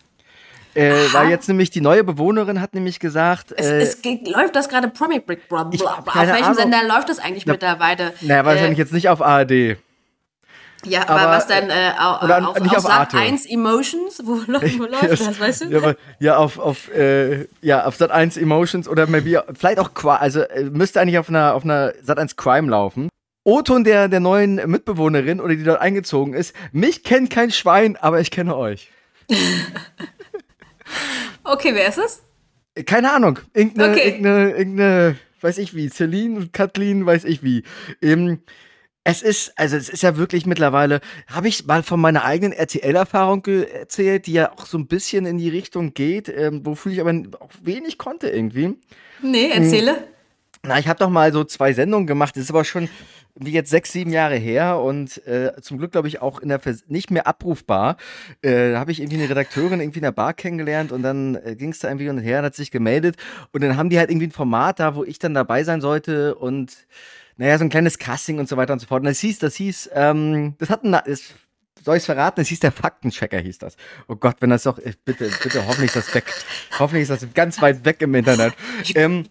[0.81, 4.57] Äh, war jetzt nämlich die neue Bewohnerin hat nämlich gesagt, Es, äh, es geht, läuft
[4.57, 5.71] das gerade Promi Big Brother?
[5.73, 6.55] Ich- Auf welchem Ahnung.
[6.55, 8.12] Sender läuft das eigentlich mittlerweile?
[8.21, 9.77] naja, wahrscheinlich jetzt nicht auf ARD.
[10.87, 13.19] Ja, aber, aber, was denn äh, au- oder auf, nicht auf auf Sat Arte.
[13.19, 14.23] 1 Emotions?
[14.25, 15.64] Wo, läuft- wo läuft das, weißt du?
[15.66, 19.90] Ja, aber, ja auf, auf, äh, ja, auf Sat 1 Emotions oder maybe, vielleicht auch,
[20.05, 23.11] also äh, müsste eigentlich auf einer, auf einer Sat 1 Crime laufen.
[23.45, 26.55] O-Ton der, der neuen Mitbewohnerin oder die dort eingezogen ist.
[26.73, 28.90] Mich kennt kein Schwein, aber ich kenne euch.
[31.44, 32.22] Okay, wer ist es?
[32.87, 33.38] Keine Ahnung.
[33.55, 34.09] Irgendeine, Okay.
[34.09, 37.64] irgendeine, irgendeine, weiß ich wie, Celine und Kathleen, weiß ich wie.
[38.00, 38.40] Ähm,
[39.03, 43.44] es ist, also es ist ja wirklich mittlerweile, habe ich mal von meiner eigenen RTL-Erfahrung
[43.46, 47.12] erzählt, die ja auch so ein bisschen in die Richtung geht, ähm, wofür ich aber
[47.40, 48.76] auch wenig konnte irgendwie.
[49.22, 50.07] Nee, erzähle.
[50.62, 52.90] Na, ich habe doch mal so zwei Sendungen gemacht, das ist aber schon
[53.38, 56.85] jetzt sechs, sieben Jahre her und äh, zum Glück, glaube ich, auch in der Vers
[56.88, 57.97] nicht mehr abrufbar.
[58.43, 61.57] Äh, da habe ich irgendwie eine Redakteurin irgendwie in der Bar kennengelernt und dann äh,
[61.57, 63.16] ging es da irgendwie hin und her und hat sich gemeldet
[63.53, 66.35] und dann haben die halt irgendwie ein Format da, wo ich dann dabei sein sollte
[66.35, 66.87] und
[67.37, 69.01] naja, so ein kleines Casting und so weiter und so fort.
[69.01, 71.33] Und das hieß, das hieß, ähm, das hat ein, das,
[71.83, 72.40] soll ich es verraten?
[72.40, 73.77] Es hieß der Faktenchecker, hieß das.
[74.09, 76.25] Oh Gott, wenn das doch, äh, bitte, bitte, hoffentlich ist das weg.
[76.79, 78.55] Hoffentlich ist das ganz weit weg im Internet.
[78.95, 79.25] Ähm,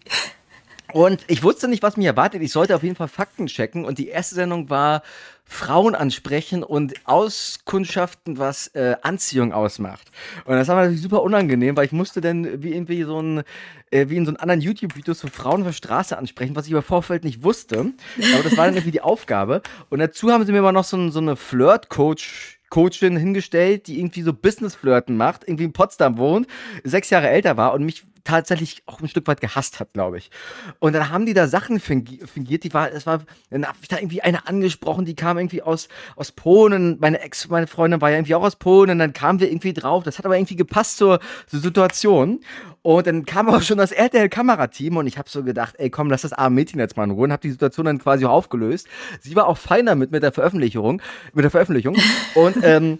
[0.92, 2.42] und ich wusste nicht, was mich erwartet.
[2.42, 3.84] Ich sollte auf jeden Fall Fakten checken.
[3.84, 5.02] Und die erste Sendung war
[5.44, 10.10] Frauen ansprechen und Auskundschaften, was äh, Anziehung ausmacht.
[10.44, 13.42] Und das war natürlich super unangenehm, weil ich musste dann wie irgendwie so ein,
[13.90, 16.72] äh, wie in so einem anderen YouTube-Video so Frauen auf der Straße ansprechen, was ich
[16.72, 17.78] über Vorfeld nicht wusste.
[17.78, 19.62] Aber das war dann irgendwie die Aufgabe.
[19.88, 24.22] Und dazu haben sie mir aber noch so, so eine Flirt-Coach Coachin hingestellt, die irgendwie
[24.22, 26.46] so Business-Flirten macht, irgendwie in Potsdam wohnt,
[26.84, 30.30] sechs Jahre älter war und mich tatsächlich auch ein Stück weit gehasst hat, glaube ich.
[30.78, 33.88] Und dann haben die da Sachen fingi- fingiert, die war, es war, dann habe ich
[33.88, 38.10] da irgendwie eine angesprochen, die kam irgendwie aus, aus Polen, meine Ex, meine Freundin war
[38.10, 38.90] ja irgendwie auch aus Polen.
[38.90, 42.40] Und dann kamen wir irgendwie drauf, das hat aber irgendwie gepasst zur, zur Situation.
[42.82, 46.22] Und dann kam auch schon das RTL-Kamerateam und ich habe so gedacht, ey komm, lass
[46.22, 48.86] das arme Mädchen jetzt mal in Ruhe und habe die Situation dann quasi aufgelöst.
[49.20, 51.02] Sie war auch fein damit mit der Veröffentlichung,
[51.34, 51.96] mit der Veröffentlichung.
[52.34, 52.98] Und ähm,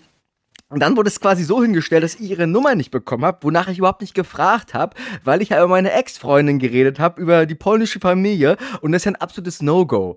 [0.70, 3.68] und dann wurde es quasi so hingestellt, dass ich ihre Nummer nicht bekommen habe, wonach
[3.68, 7.56] ich überhaupt nicht gefragt habe, weil ich ja über meine Ex-Freundin geredet habe, über die
[7.56, 10.16] polnische Familie und das ist ja ein absolutes No-Go.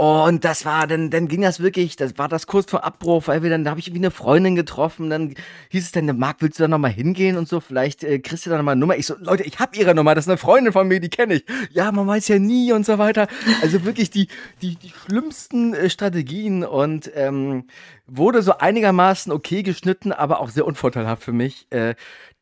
[0.00, 3.42] Und das war, dann, dann ging das wirklich, das war das kurz vor Abbruch, weil
[3.42, 5.34] wir dann, da habe ich irgendwie eine Freundin getroffen, dann
[5.68, 8.50] hieß es dann, Marc, willst du da nochmal hingehen und so, vielleicht äh, kriegst du
[8.50, 8.96] da nochmal eine Nummer.
[8.96, 11.34] Ich so, Leute, ich habe ihre Nummer, das ist eine Freundin von mir, die kenne
[11.34, 11.44] ich.
[11.70, 13.28] Ja, man weiß ja nie und so weiter.
[13.60, 14.28] Also wirklich die,
[14.62, 17.64] die, die schlimmsten äh, Strategien und ähm,
[18.06, 21.66] wurde so einigermaßen okay geschnitten, aber auch sehr unvorteilhaft für mich.
[21.68, 21.94] Äh,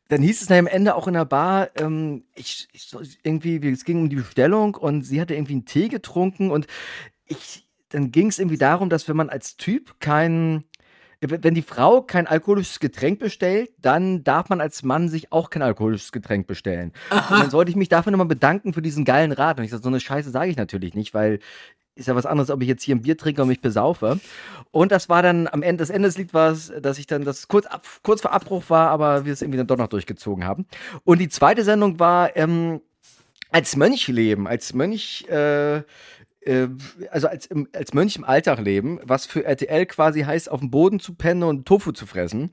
[0.07, 2.89] dann hieß es dann am Ende auch in der Bar, ähm, ich, ich
[3.23, 6.67] irgendwie, es ging um die Bestellung und sie hatte irgendwie einen Tee getrunken und
[7.29, 10.65] ich, dann ging es irgendwie darum, dass wenn man als Typ kein,
[11.21, 15.61] wenn die Frau kein alkoholisches Getränk bestellt, dann darf man als Mann sich auch kein
[15.61, 16.93] alkoholisches Getränk bestellen.
[17.11, 19.57] Und dann sollte ich mich dafür nochmal bedanken für diesen geilen Rat.
[19.57, 21.39] Und ich sage, so eine Scheiße sage ich natürlich nicht, weil
[21.99, 24.19] ist ja was anderes, ob ich jetzt hier ein Bier trinke und mich besaufe.
[24.71, 27.25] Und das war dann am Ende, das Ende des Lieds war es, dass ich dann,
[27.25, 30.45] das kurz, ab, kurz vor Abbruch war, aber wir es irgendwie dann doch noch durchgezogen
[30.45, 30.65] haben.
[31.03, 32.81] Und die zweite Sendung war ähm,
[33.51, 35.83] als Mönch leben, als Mönch, äh,
[37.11, 40.71] also als, im, als Mönch im Alltag leben, was für RTL quasi heißt, auf dem
[40.71, 42.51] Boden zu pennen und Tofu zu fressen.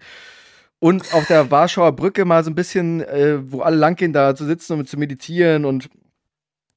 [0.78, 4.44] Und auf der Warschauer Brücke mal so ein bisschen, äh, wo alle langgehen, da zu
[4.44, 5.88] sitzen und zu meditieren und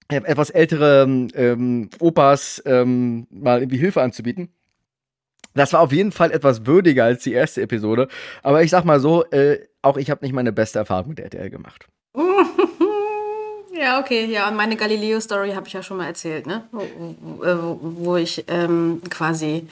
[0.10, 4.50] äh, etwas ältere ähm, Opas ähm, mal irgendwie Hilfe anzubieten.
[5.54, 8.08] Das war auf jeden Fall etwas würdiger als die erste Episode.
[8.44, 11.50] Aber ich sag mal so, äh, auch ich habe nicht meine beste Erfahrung mit RTL
[11.50, 11.88] gemacht.
[13.80, 16.64] Ja, okay, ja, und meine Galileo-Story habe ich ja schon mal erzählt, ne?
[16.72, 16.82] Wo,
[17.22, 19.68] wo, äh, wo- ich ähm, quasi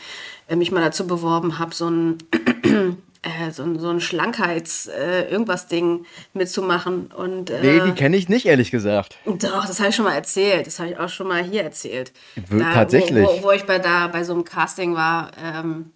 [0.47, 2.17] äh, mich mal dazu beworben habe, so ein,
[3.21, 7.07] äh, so ein, so ein Schlankheits-Irgendwas-Ding mitzumachen.
[7.07, 9.17] Und, äh, Nee, die kenne ich nicht, ehrlich gesagt.
[9.25, 10.67] Doch, das habe ich schon mal erzählt.
[10.67, 12.13] Das habe ich auch schon mal hier erzählt.
[12.35, 13.27] W- tatsächlich?
[13.27, 15.91] Wo, wo, wo ich bei, da, bei so einem Casting war ähm,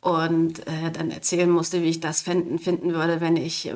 [0.00, 3.74] und äh, dann erzählen musste, wie ich das finden, finden würde, wenn ich äh,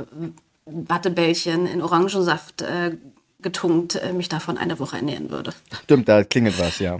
[0.66, 2.96] Wattebällchen in Orangensaft äh,
[3.40, 5.52] getunkt äh, mich davon eine Woche ernähren würde.
[5.84, 6.98] Stimmt, da klingelt was, ja.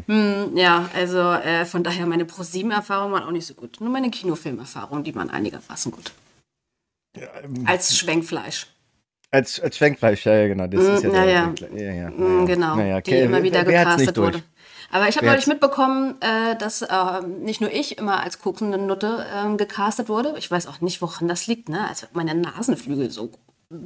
[0.55, 3.81] Ja, also äh, von daher meine ProSieben-Erfahrungen waren auch nicht so gut.
[3.81, 6.13] Nur meine Kinofilmerfahrungen, die waren einigermaßen gut.
[7.17, 8.67] ähm, Als Schwenkfleisch.
[9.31, 10.67] Als, als Schwenkfleisch, ja, ja, genau.
[10.69, 11.55] Das ist ja, Mm, der, naja.
[11.75, 12.45] ja, ja, Mm, naja.
[12.47, 14.35] Genau, Naja, die okay, immer wieder wer- wer gecastet nicht durch?
[14.37, 14.43] wurde.
[14.91, 18.79] Aber ich habe Wer neulich mitbekommen, äh, dass äh, nicht nur ich immer als kokende
[18.79, 20.35] Nutte ähm, gecastet wurde.
[20.39, 21.87] Ich weiß auch nicht, woran das liegt, ne?
[21.87, 23.31] Als meine Nasenflügel so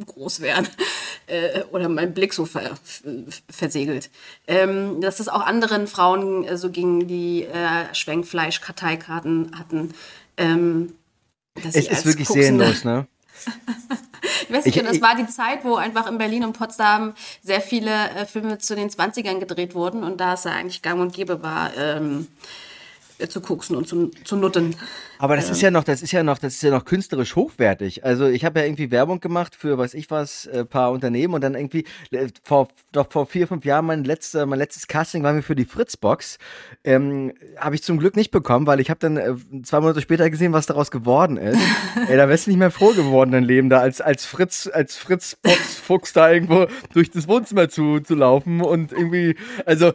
[0.06, 0.68] groß wären
[1.26, 2.70] äh, oder mein Blick so ver
[3.50, 4.10] versegelt.
[4.46, 9.94] Ähm, dass es auch anderen Frauen äh, so ging, die äh, Schwenkfleisch-Karteikarten hatten.
[10.36, 10.94] Ähm,
[11.54, 13.06] Es ist wirklich koksende- seelenlos, ne?
[14.48, 17.60] Ich weiß nicht, Ich- das war die Zeit, wo einfach in Berlin und Potsdam sehr
[17.60, 21.12] viele äh, Filme zu den 20ern gedreht wurden und da es ja eigentlich gang und
[21.14, 22.71] gäbe war, ähm, äh,
[23.28, 24.74] zu koksen und zu, zu nutten.
[25.18, 28.04] Aber das ist ja noch, das ist ja noch, das ist ja noch künstlerisch hochwertig.
[28.04, 31.42] Also ich habe ja irgendwie Werbung gemacht für, weiß ich was, äh, paar Unternehmen und
[31.42, 35.32] dann irgendwie äh, vor, doch vor vier, fünf Jahren mein letzter, mein letztes Casting war
[35.32, 36.38] mir für die Fritzbox.
[36.82, 40.28] Ähm, habe ich zum Glück nicht bekommen, weil ich habe dann äh, zwei Monate später
[40.28, 41.60] gesehen, was daraus geworden ist.
[42.08, 44.96] Ey, da wärst du nicht mehr froh geworden, dein Leben da als, als Fritz, als
[44.96, 49.92] Fritzbox-Fuchs da irgendwo durch das Wohnzimmer zu, zu laufen und irgendwie, also,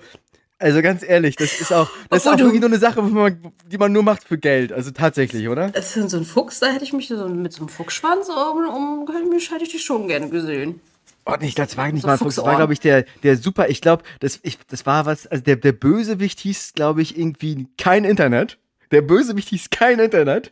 [0.59, 3.77] also ganz ehrlich, das ist auch, das ist auch wirklich nur eine Sache, man, die
[3.77, 4.71] man nur macht für Geld.
[4.73, 5.69] Also tatsächlich, oder?
[5.69, 8.67] Das ist so ein Fuchs, da hätte ich mich so mit so einem Fuchsschwanz um,
[8.67, 10.79] um hätte mich- hätte ich dich schon gerne gesehen.
[11.25, 13.35] Oh, nicht, das war nicht So mal ein Fuchs, das war, glaube ich, der, der
[13.35, 17.17] super, ich glaube, das, ich, das war was, also der, der Bösewicht hieß, glaube ich,
[17.17, 18.57] irgendwie kein Internet.
[18.91, 20.49] Der Bösewicht hieß kein Internet.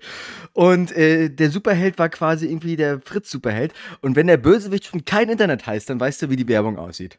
[0.52, 3.72] Und äh, der Superheld war quasi irgendwie der Fritz-Superheld.
[4.02, 7.18] Und wenn der Bösewicht schon kein Internet heißt, dann weißt du, wie die Werbung aussieht.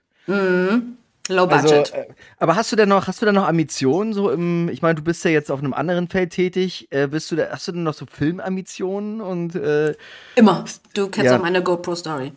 [1.28, 1.92] Low Also, Budget.
[1.94, 2.06] äh,
[2.38, 5.02] aber hast du denn noch, hast du denn noch Ambitionen so im, ich meine, du
[5.02, 7.82] bist ja jetzt auf einem anderen Feld tätig, äh, bist du da, hast du denn
[7.82, 9.94] noch so Filmambitionen und äh,
[10.36, 10.64] Immer.
[10.94, 11.36] Du kennst ja.
[11.36, 12.32] auch meine GoPro-Story.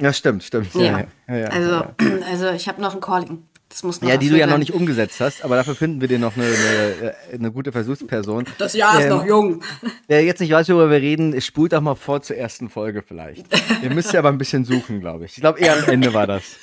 [0.00, 0.74] ja, stimmt, stimmt.
[0.74, 1.04] Ja.
[1.28, 1.84] ja, ja, also,
[2.30, 3.44] also ich habe noch ein Calling.
[3.70, 6.08] Das muss noch Ja, die du ja noch nicht umgesetzt hast, aber dafür finden wir
[6.08, 8.46] dir noch eine, eine, eine gute Versuchsperson.
[8.56, 9.62] Das Jahr ist Ähm, noch jung.
[10.08, 13.44] Wer jetzt nicht weiß, worüber wir reden, spult doch mal vor zur ersten Folge vielleicht.
[13.82, 15.32] Ihr müsst ja aber ein bisschen suchen, glaube ich.
[15.36, 16.56] Ich glaube, eher am Ende war das.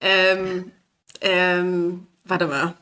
[0.00, 0.72] Ähm,
[1.20, 2.74] ähm, warte mal.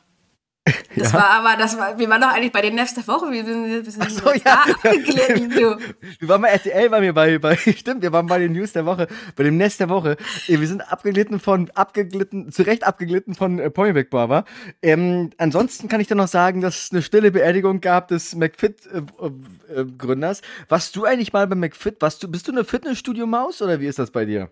[0.95, 3.31] Das war aber, das war, wir waren doch eigentlich bei den Nefs der Woche.
[3.31, 4.63] Wir sind, wir sind so, ja.
[4.63, 5.77] abgeglitten, du.
[6.19, 8.87] Wir waren bei RTL, waren wir bei, bei, stimmt, wir waren bei den News der
[8.87, 10.17] Woche, bei dem Nest der Woche.
[10.47, 14.45] Äh, Wir sind abgeglitten von, abgeglitten, zu Recht abgeglitten von äh, Polybeck Barber.
[14.81, 20.41] Ähm, ansonsten kann ich dir noch sagen, dass es eine stille Beerdigung gab des McFit-Gründers.
[20.67, 22.01] Warst du eigentlich mal bei McFit?
[22.01, 24.49] Warst du, bist du eine Fitnessstudio-Maus oder wie ist das bei dir?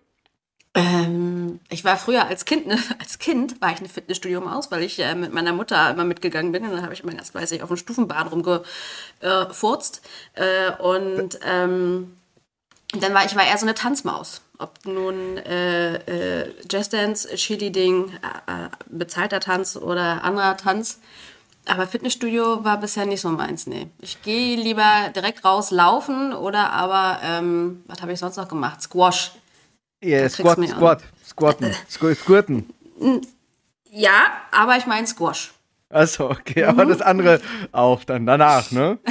[0.76, 4.98] Ähm, ich war früher als Kind, ne, als Kind war ich eine Fitnessstudio-Maus, weil ich
[4.98, 7.68] äh, mit meiner Mutter immer mitgegangen bin und dann habe ich immer ganz fleißig auf
[7.68, 10.02] dem Stufenbahn rumgefurzt.
[10.34, 12.16] Äh, und ähm,
[13.00, 14.42] dann war ich war eher so eine Tanzmaus.
[14.58, 15.94] Ob nun äh,
[16.42, 21.00] äh, Jazzdance, äh, äh, bezahlter Tanz oder anderer Tanz.
[21.66, 23.88] Aber Fitnessstudio war bisher nicht so meins, nee.
[24.00, 28.82] Ich gehe lieber direkt raus laufen oder aber, ähm, was habe ich sonst noch gemacht?
[28.82, 29.32] Squash.
[30.04, 30.68] Ja, kriegst Squat.
[30.68, 32.66] Squat, Squatten, Squ- Squirten.
[33.90, 35.52] Ja, aber ich meine Squash.
[35.90, 37.40] Achso, okay, aber das andere
[37.70, 38.98] auch dann danach, ne?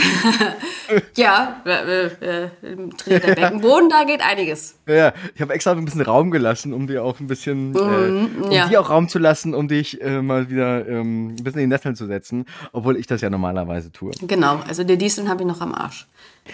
[1.16, 4.76] Ja, äh, äh, im der Beckenboden, da geht einiges.
[4.86, 8.52] Ja, ich habe extra ein bisschen Raum gelassen, um dir auch ein bisschen, äh, um
[8.52, 8.68] ja.
[8.68, 11.74] dir auch Raum zu lassen, um dich äh, mal wieder ähm, ein bisschen in die
[11.76, 14.12] Nesseln zu setzen, obwohl ich das ja normalerweise tue.
[14.22, 16.06] Genau, also der Diesel habe ich noch am Arsch.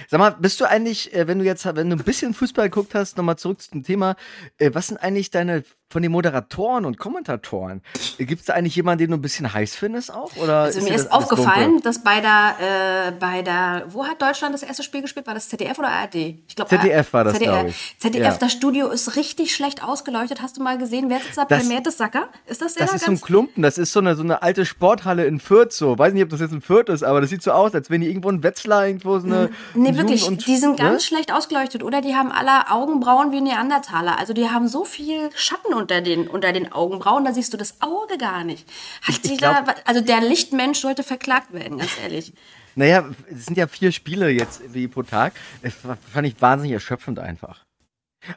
[0.08, 2.96] Sag mal, bist du eigentlich, äh, wenn du jetzt, wenn du ein bisschen Fußball geguckt
[2.96, 4.16] hast, nochmal zurück zum Thema,
[4.58, 7.82] äh, was sind eigentlich deine, von den Moderatoren und Kommentatoren,
[8.20, 10.36] äh, gibt es da eigentlich jemanden, den du ein bisschen heiß findest auch?
[10.38, 14.22] Oder Also mir ist das alles aufgefallen, dass bei der, äh, bei der, wo hat
[14.22, 15.26] Deutschland das erste Spiel gespielt?
[15.26, 16.16] War das ZDF oder ARD?
[16.48, 17.96] Ich glaube ZDF war das, glaub ich.
[17.98, 18.38] ZDF, Ja.
[18.38, 20.42] das Studio ist richtig schlecht ausgeleuchtet.
[20.42, 21.46] Hast du mal gesehen, wer sitzt da?
[21.46, 22.30] Das- Per Mertesacker?
[22.46, 23.22] Ist das der Das da ist so ein?
[23.22, 25.98] Klumpen, das ist so eine, so eine alte Sporthalle in Fürth so.
[25.98, 28.02] Weiß nicht, ob das jetzt in Fürth ist, aber das sieht so aus, als wenn
[28.02, 29.50] die irgendwo in Wetzlar irgendwo so eine.
[29.82, 31.00] Nee, wirklich, und- die sind ganz ne?
[31.08, 31.84] schlecht ausgeleuchtet.
[31.84, 34.20] Oder die haben alle Augenbrauen wie Neandertaler.
[34.20, 37.82] Also die haben so viel Schatten unter den, unter den Augenbrauen, da siehst du das
[37.82, 38.68] Auge gar nicht.
[39.02, 42.34] Hat ich glaub- da, also der Lichtmensch sollte verklagt werden, ganz ehrlich.
[42.76, 45.34] Naja, es sind ja vier Spiele jetzt wie pro Tag.
[45.64, 45.74] Das
[46.14, 47.66] fand ich wahnsinnig erschöpfend einfach.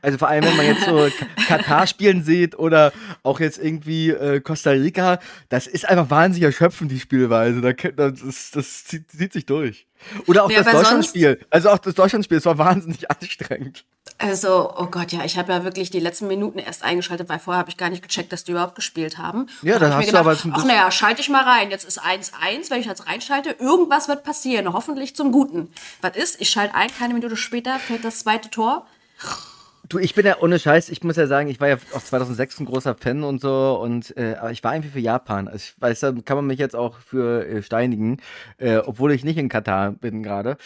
[0.00, 1.08] Also vor allem, wenn man jetzt so
[1.46, 2.92] Ka- Katar spielen sieht oder
[3.22, 5.18] auch jetzt irgendwie äh, Costa Rica,
[5.48, 7.60] das ist einfach wahnsinnig erschöpfend, die Spielweise.
[7.60, 7.72] Da,
[8.10, 9.86] das, das zieht, zieht sich durch.
[10.26, 11.40] Oder auch Ja, das Deutschlandspiel.
[11.50, 13.84] Also auch das Deutschlandspiel, das war wahnsinnig anstrengend.
[14.18, 17.58] Also, oh Gott, ja, ich habe ja wirklich die letzten Minuten erst eingeschaltet, weil vorher
[17.58, 19.46] habe ich gar nicht gecheckt, dass die überhaupt gespielt haben.
[19.62, 21.70] Ja, dann hab hast ich du aber gedacht, ach naja, schalte ich mal rein.
[21.70, 25.72] Jetzt ist 1-1, wenn ich jetzt reinschalte, irgendwas wird passieren, hoffentlich zum Guten.
[26.02, 26.40] Was ist?
[26.40, 28.86] Ich schalte ein, keine Minute später fällt das zweite Tor.
[29.92, 32.60] Du, ich bin ja ohne Scheiß, ich muss ja sagen, ich war ja auch 2006
[32.60, 35.48] ein großer Fan und so und äh, aber ich war einfach für Japan.
[35.48, 38.16] Also ich weiß, da kann man mich jetzt auch für äh, steinigen,
[38.56, 40.56] äh, obwohl ich nicht in Katar bin gerade.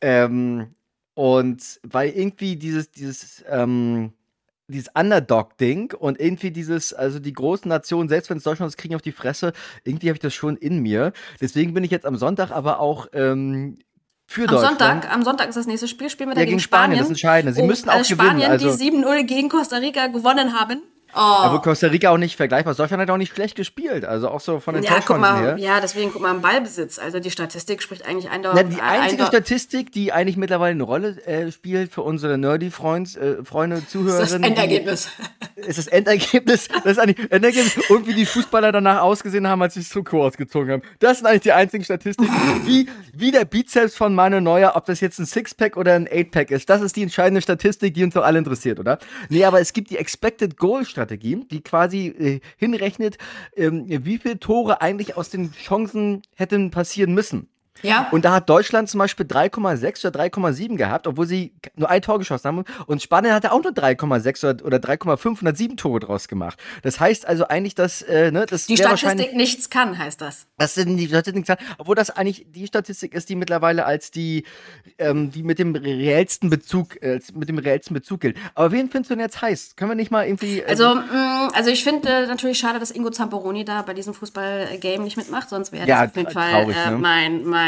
[0.00, 0.74] Ähm,
[1.14, 4.14] und weil irgendwie dieses dieses ähm,
[4.66, 8.96] dieses Underdog-Ding und irgendwie dieses, also die großen Nationen, selbst wenn es Deutschland ist, kriegen
[8.96, 9.52] auf die Fresse,
[9.84, 11.12] irgendwie habe ich das schon in mir.
[11.40, 13.78] Deswegen bin ich jetzt am Sonntag aber auch ähm,
[14.32, 14.78] für Am Deutschland.
[14.80, 16.98] Sonntag, am Sonntag ist das nächste Spiel, spielen wir Ja, gegen Spanien, Spanien.
[17.00, 17.52] das Entscheidende.
[17.54, 20.80] Sie müssen auch äh, Spanien, gewinnen, also- die 7-0 gegen Costa Rica gewonnen haben.
[21.12, 22.74] Aber Costa Rica auch nicht vergleichbar.
[22.74, 24.04] Deutschland hat auch nicht schlecht gespielt.
[24.04, 25.56] Also auch so von den Ja, guck mal, her.
[25.58, 26.98] ja, deswegen guck mal am Ballbesitz.
[26.98, 28.74] Also die Statistik spricht eigentlich Na, eindeutig.
[28.76, 33.44] die einzige eindeu- Statistik, die eigentlich mittlerweile eine Rolle äh, spielt für unsere Nerdy-Freunde, äh,
[33.44, 35.08] Freunde, ist das Zuhörerinnen, Endergebnis.
[35.56, 36.68] ist das Endergebnis.
[36.68, 40.22] Das ist eigentlich Endergebnis und wie die Fußballer danach ausgesehen haben, als sie das Trikot
[40.24, 40.82] ausgezogen haben.
[40.98, 42.32] Das sind eigentlich die einzigen Statistiken.
[42.64, 46.50] Wie, wie der Bizeps von Manu Neuer, ob das jetzt ein Sixpack oder ein Eightpack
[46.50, 46.70] ist.
[46.70, 48.98] Das ist die entscheidende Statistik, die uns doch alle interessiert, oder?
[49.28, 53.18] Nee, aber es gibt die Expected Goal Strategie, die quasi äh, hinrechnet,
[53.56, 57.48] ähm, wie viele Tore eigentlich aus den Chancen hätten passieren müssen.
[57.82, 58.08] Ja.
[58.12, 62.18] Und da hat Deutschland zum Beispiel 3,6 oder 3,7 gehabt, obwohl sie nur ein Tor
[62.18, 62.64] geschossen haben.
[62.86, 66.58] Und Spanien hatte auch nur 3,6 oder, oder 3,5 und hat sieben Tore draus gemacht.
[66.82, 70.46] Das heißt also eigentlich, dass äh, ne, das die Statistik nichts kann, heißt das.
[70.58, 74.44] das sind die Statistiken, obwohl das eigentlich die Statistik ist, die mittlerweile als die,
[74.98, 78.36] ähm, die mit dem reellsten Bezug, äh, mit dem reellsten Bezug gilt.
[78.54, 79.76] Aber wen findest du denn jetzt heiß?
[79.76, 80.60] Können wir nicht mal irgendwie.
[80.60, 84.12] äh, Also, mh, also ich finde äh, natürlich schade, dass Ingo Zamperoni da bei diesem
[84.14, 86.98] Fußball-Game nicht mitmacht, sonst wäre das Ja, auf jeden tra- Fall traurig, äh, ne?
[86.98, 87.62] mein, mein,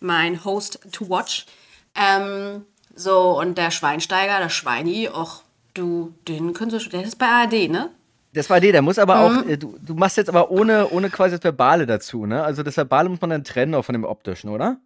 [0.00, 1.46] mein Host to watch.
[1.94, 5.42] Ähm, so, und der Schweinsteiger, der Schweini, och,
[5.74, 7.90] du, den sie schon, der ist bei ARD, ne?
[8.38, 9.38] Das war die, der muss aber Mhm.
[9.38, 12.42] auch, äh, du, du machst jetzt aber ohne, ohne quasi das Verbale dazu, ne?
[12.44, 14.76] Also das Verbale muss man dann trennen auch von dem Optischen, oder?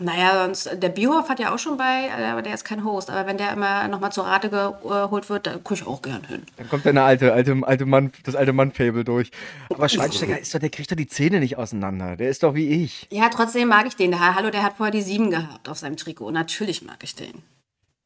[0.00, 3.08] Naja, sonst, der Bierhoff hat ja auch schon bei, äh, aber der ist kein Host,
[3.10, 6.42] aber wenn der immer nochmal zur Rate geholt wird, da gucke ich auch gern hin.
[6.56, 9.30] Dann kommt deine alte, alte, alte Mann, das alte Mann-Fable durch.
[9.70, 12.16] Aber Schweinsteiger ist doch, der kriegt doch die Zähne nicht auseinander.
[12.16, 13.06] Der ist doch wie ich.
[13.10, 14.10] Ja, trotzdem mag ich den.
[14.10, 16.30] Der, hallo, der hat vorher die sieben gehabt auf seinem Trikot.
[16.30, 17.42] Natürlich mag ich den.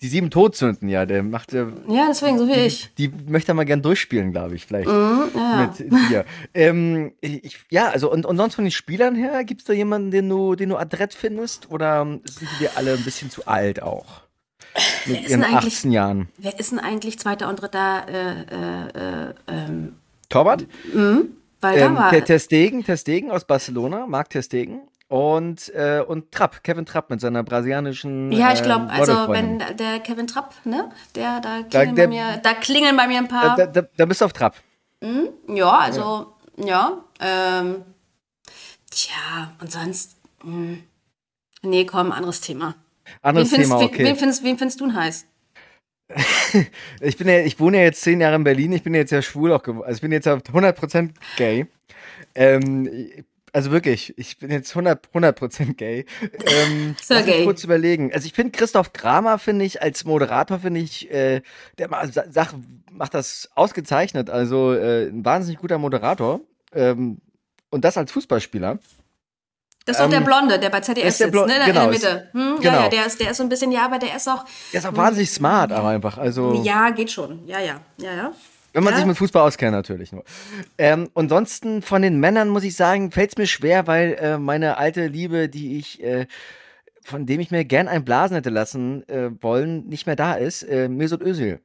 [0.02, 2.92] Die sieben Todsünden, ja, der macht, der, Ja, deswegen, so wie ich.
[2.98, 4.88] die möchte er mal gern durchspielen, glaube ich, vielleicht.
[4.88, 5.72] Mhm, Ja.
[5.78, 6.24] Mit dir.
[6.52, 10.10] Ähm, ich, ja, also und, und sonst von den Spielern her, gibt es da jemanden,
[10.10, 11.70] den du, den du adrett findest?
[11.70, 14.20] Oder sind die dir alle ein bisschen zu alt auch?
[15.06, 16.28] Mit ihren denn eigentlich- 18 Jahren.
[16.36, 18.04] Wer ist denn eigentlich zweiter und dritter?
[18.06, 19.94] Äh, äh, äh, ähm,
[20.28, 20.66] Torwart?
[20.92, 22.10] weil Ähm, da war.
[22.10, 24.80] Ter Ter Stegen, Ter Stegen aus Barcelona, Marc Ter Stegen.
[25.08, 28.32] Und, äh, und Trapp, Kevin Trapp mit seiner brasilanischen.
[28.32, 29.60] ja, ich ähm, glaube, also Modelfreundin.
[29.68, 33.06] wenn der Kevin Trapp, ne, der, da Da- klingeln, der- bei, mir, da klingeln bei
[33.06, 33.56] mir ein paar.
[33.56, 34.56] Da, da, da bist du auf Trapp.
[35.48, 37.04] ja, also, ja.
[37.20, 37.84] ähm,
[38.90, 40.16] tja, und sonst.
[40.42, 40.78] Mh,
[41.62, 42.74] nee, komm, anderes Thema.
[43.22, 44.04] Anderes wen, findest, Thema, wen, okay.
[44.04, 45.26] wen, findest, wen findest du heiß?
[47.00, 49.20] Ich bin ja, ich wohne ja jetzt zehn Jahre in Berlin, ich bin jetzt ja
[49.22, 49.84] schwul auch geworden.
[49.86, 51.66] Also ich bin jetzt ja 100% gay.
[52.34, 52.88] Ähm,
[53.56, 56.04] also wirklich, ich bin jetzt 100%, 100 gay.
[56.44, 57.44] Ähm, mich gay.
[57.44, 58.12] kurz überlegen.
[58.12, 61.40] Also ich finde Christoph Kramer, finde ich, als Moderator, finde ich, äh,
[61.78, 62.52] der ma- sa- Sach,
[62.92, 64.28] macht das ausgezeichnet.
[64.28, 66.40] Also äh, ein wahnsinnig guter Moderator.
[66.74, 67.18] Ähm,
[67.70, 68.78] und das als Fußballspieler.
[69.86, 71.60] Das ist doch der Ähm, Blonde, der bei ZDF ist der sitzt, Blonde, ne?
[71.60, 72.28] Da genau, in der ist- Mitte.
[72.32, 72.40] Hm?
[72.60, 72.82] Ja, genau.
[72.82, 74.44] ja, der ist, der ist so ein bisschen, ja, aber der ist auch.
[74.72, 76.18] Der ist auch wahnsinnig smart, aber einfach.
[76.18, 77.46] Also, Ja, geht schon.
[77.46, 78.32] Ja, ja, ja, ja.
[78.76, 78.98] Wenn man Ja.
[78.98, 80.22] sich mit Fußball auskennt, natürlich nur.
[80.76, 84.76] Ähm, ansonsten von den Männern muss ich sagen, fällt es mir schwer, weil äh, meine
[84.76, 86.26] alte Liebe, die ich, äh,
[87.02, 90.62] von dem ich mir gern ein Blasen hätte lassen äh, wollen, nicht mehr da ist.
[90.62, 91.60] Äh, Mesut Özil.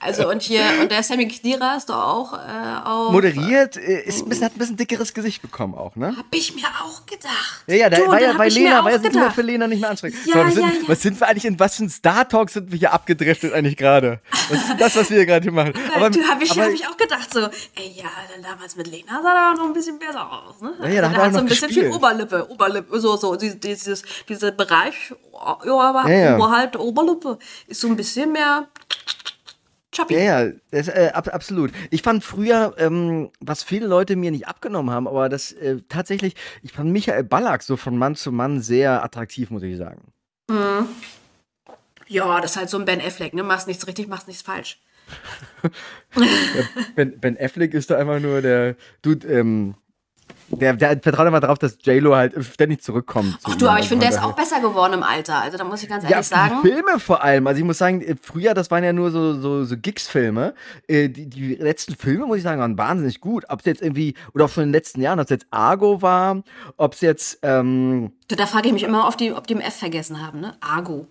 [0.00, 3.12] Also und hier, und der Sammy Khedira ist doch auch äh, auf.
[3.12, 6.14] Moderiert, äh, ist ein bisschen, hat ein bisschen dickeres Gesicht bekommen auch, ne?
[6.16, 7.64] Hab ich mir auch gedacht.
[7.66, 10.18] Ja, ja, da du, war ja bei Lena, war ja für Lena nicht mehr anstrengend.
[10.26, 12.70] Ja, So, was, sind, ja, was sind wir eigentlich in was für ein Star-Talk sind
[12.70, 14.20] wir hier abgedriftet eigentlich gerade?
[14.48, 15.74] Was ist das, was wir hier gerade hier machen?
[15.94, 18.86] Aber, du, hab ich, aber- hab ich auch gedacht so, ey, ja, dann damals mit
[18.86, 20.74] Lena sah er noch ein bisschen besser aus, ne?
[20.82, 21.86] Ja, ja, da hat der er auch so ein bisschen gespielt.
[21.86, 25.12] viel Oberlippe, Oberlippe, so, so, dieses, dieser Bereich,
[25.64, 26.36] ja, aber Ja, ja.
[26.36, 28.68] oberhalb der Oberlippe ist so ein bisschen mehr
[29.96, 30.14] chubby.
[30.14, 31.72] Ja, ja, das, äh, ab, absolut.
[31.90, 36.34] Ich fand früher, ähm, was viele Leute mir nicht abgenommen haben, aber das äh, tatsächlich,
[36.62, 40.12] ich fand Michael Ballack so von Mann zu Mann sehr attraktiv, muss ich sagen.
[42.08, 43.42] Ja, das ist halt so ein Ben Affleck, ne?
[43.42, 44.80] Machst nichts richtig, machst nichts falsch.
[46.96, 49.74] Ben, ben Affleck ist da einfach nur der, du, ähm,
[50.48, 53.40] der, der vertraut immer darauf, dass J-Lo halt ständig zurückkommt.
[53.40, 55.40] zu Ach du, aber ich finde, der ist auch besser geworden im Alter.
[55.42, 56.60] Also da muss ich ganz Ja, ehrlich sagen.
[56.62, 57.46] die Filme vor allem.
[57.46, 60.54] Also ich muss sagen, äh, früher, das waren ja nur so, so, so Gigs-Filme.
[60.88, 63.44] Äh, Die, die letzten Filme, muss ich sagen, waren wahnsinnig gut.
[63.48, 66.02] Ob es jetzt irgendwie, oder auch schon in den letzten Jahren, ob es jetzt Argo
[66.02, 66.42] war,
[66.76, 69.76] ob es jetzt, ähm, da frage ich mich immer, ob die, ob die im F
[69.76, 70.54] vergessen haben, ne?
[70.60, 71.06] Argo.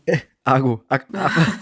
[0.46, 1.08] Argo, Ag-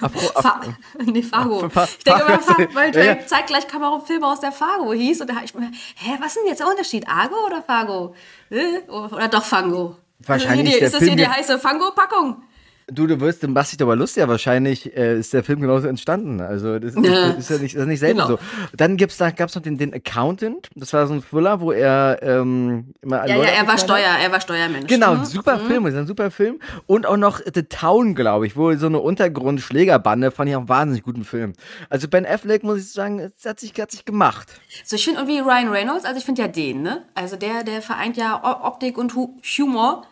[0.02, 0.62] Af- Fa
[1.06, 1.70] nee, Fargo.
[1.70, 5.22] Fa- Ich denke immer, weil Ja, zeitgleich kam auch ein Film aus, der Fargo hieß.
[5.22, 7.08] Und da habe ich mir, hä, was ist denn jetzt der Unterschied?
[7.08, 8.14] Argo oder Fargo?
[8.50, 9.96] Äh, Oder doch Fango?
[10.20, 12.44] Wahrscheinlich Ist, der ist das hier die heiße Fango-Packung?
[12.92, 15.88] Du, du wirst, du machst dich aber lustig, ja, wahrscheinlich äh, ist der Film genauso
[15.88, 16.42] entstanden.
[16.42, 17.30] Also das ist, Ja.
[17.32, 18.28] ist ja nicht, das ist nicht selten Genau.
[18.32, 18.40] so.
[18.76, 22.20] Dann gibt's da, gab's noch den, den Accountant, das war so ein Thriller, wo er
[22.22, 23.80] ähm, immer Ja, ja, Leute er war aufgeklärt hat.
[23.80, 24.88] Steuer, er war Steuermensch.
[24.88, 25.20] Genau, Mhm.
[25.22, 26.60] ein super Film, ist ein super Film.
[26.86, 30.70] Und auch noch The Town, glaube ich, wo so eine Untergrundschlägerbande, fand ich auch einen
[30.70, 31.54] wahnsinnig guten Film.
[31.90, 34.48] Also Ben Affleck, muss ich sagen, hat sich, hat sich gemacht.
[34.84, 37.04] So, ich finde irgendwie Ryan Reynolds, also ich finde ja den, ne?
[37.16, 40.04] Also der, der vereint ja Optik und Hu Humor.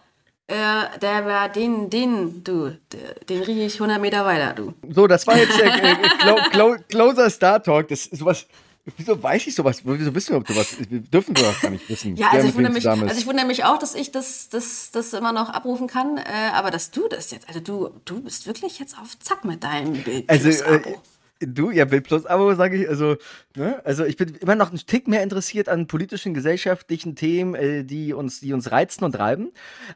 [0.51, 2.77] Äh, der war den, den, du,
[3.29, 4.73] den rieche ich 100 Meter weiter, du.
[4.93, 7.87] So, das war jetzt der äh, Clo Clo Closer Star Talk.
[7.87, 8.45] Das ist sowas.
[8.97, 9.81] Wieso weiß ich sowas?
[9.85, 10.89] Wieso wissen wir überhaupt sowas?
[10.89, 12.17] Wir dürfen sowas gar nicht wissen.
[12.17, 15.13] Ja, also ich, wundere mich, also ich wundere mich auch, dass ich das, das, das
[15.13, 16.17] immer noch abrufen kann.
[16.17, 16.23] Äh,
[16.53, 19.93] aber dass du das jetzt, also du, du bist wirklich jetzt auf Zack mit deinem
[20.03, 20.29] Bild.
[20.29, 20.81] Also, äh.
[21.41, 23.17] Du, ja, Bild Plus Abo, sage ich, also,
[23.55, 23.81] ne?
[23.83, 28.13] also ich bin immer noch einen Tick mehr interessiert an politischen, gesellschaftlichen Themen, äh, die
[28.13, 29.51] uns, die uns reizen und treiben.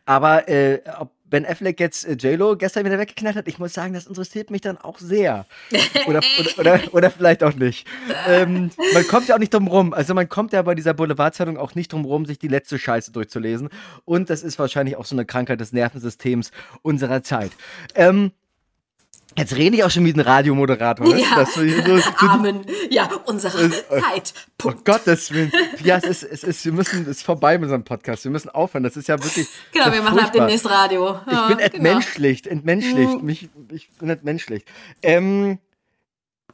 [0.06, 3.94] Aber äh, ob Ben Affleck jetzt äh, J-Lo gestern wieder weggeknallt hat, ich muss sagen,
[3.94, 5.46] das interessiert mich dann auch sehr.
[6.08, 7.88] Oder, oder, oder, oder vielleicht auch nicht.
[8.28, 9.94] ähm, man kommt ja auch nicht drum rum.
[9.94, 13.12] Also man kommt ja bei dieser Boulevardzeitung auch nicht drum rum, sich die letzte Scheiße
[13.12, 13.70] durchzulesen.
[14.06, 16.52] Und das ist wahrscheinlich auch so eine Krankheit des Nervensystems
[16.84, 17.52] unserer Zeit.
[17.96, 18.32] Ähm,
[19.38, 21.06] Jetzt rede ich auch schon wie ein Radiomoderator.
[21.08, 21.20] Ne?
[21.20, 22.66] Ja, so, so Amen.
[22.90, 24.34] Ja, unsere Zeit.
[24.36, 24.86] Oh Punkt.
[24.86, 25.52] Gottes Willen.
[25.84, 28.24] Ja, es ist, es ist, wir müssen, es ist vorbei mit unserem Podcast.
[28.24, 28.84] Wir müssen aufhören.
[28.84, 29.48] Das ist ja wirklich.
[29.74, 31.20] Genau, wir machen ab demnächst Radio.
[31.26, 31.70] Ich Ja, bin genau.
[31.70, 33.22] entmenschlicht, entmenschlicht.
[33.22, 34.68] Mich, ich bin entmenschlicht.
[35.02, 35.60] Ähm,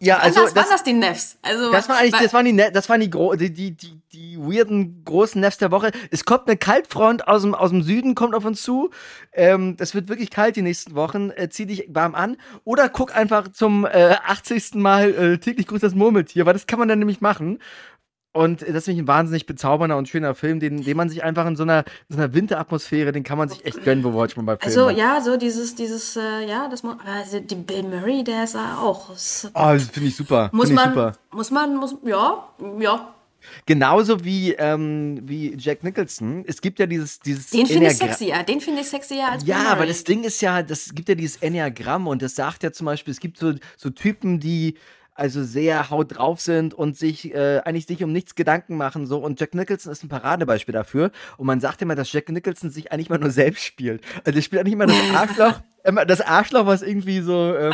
[0.02, 0.42] ja, also.
[0.42, 1.38] Also, das, waren das die Nefs?
[1.42, 4.02] Also, Das war eigentlich, das waren die, Ne- das waren die, gro die, die, die,
[4.12, 5.92] die weirden großen Nefs der Woche.
[6.10, 8.90] Es kommt eine Kaltfront aus dem, aus dem Süden, kommt auf uns zu.
[9.34, 11.30] Ähm, das wird wirklich kalt die nächsten Wochen.
[11.32, 12.38] Äh, zieh dich warm an.
[12.64, 14.76] Oder guck einfach zum äh, 80.
[14.76, 17.60] Mal äh, täglich grüßt das Murmeltier, weil das kann man dann nämlich machen.
[18.34, 21.46] Und das ist nämlich ein wahnsinnig bezaubernder und schöner Film, den, den man sich einfach
[21.46, 24.16] in so einer, in so einer Winteratmosphäre, den kann man sich echt gönnen, wo wir
[24.20, 27.42] heute schon bei Filmen Also ja, so dieses, dieses, äh, ja, das mu- aber also,
[27.42, 29.10] die Bill Murray, der ist auch.
[29.10, 30.50] Das Oh, das finde ich super.
[30.54, 31.18] muss Find ich man, super.
[31.32, 32.48] muss man, muss, ja,
[32.80, 33.14] ja.
[33.66, 36.44] Genauso wie, ähm, wie Jack Nicholson.
[36.48, 38.44] Es gibt ja dieses, dieses Den finde ich sexier.
[38.44, 39.72] Den finde ich sexier als Bill Ja, Murray.
[39.72, 42.86] aber das Ding ist ja, das gibt ja dieses Enneagramm und das sagt ja zum
[42.86, 44.76] Beispiel, es gibt so, so Typen, die
[45.22, 49.20] also sehr haut drauf sind und sich äh, eigentlich sich um nichts Gedanken machen so
[49.20, 52.92] und Jack Nicholson ist ein Paradebeispiel dafür und man sagt immer, dass Jack Nicholson sich
[52.92, 54.02] eigentlich immer nur selbst spielt.
[54.26, 57.72] Also er spielt eigentlich immer das Arschloch, immer das Arschloch, was irgendwie so ähm,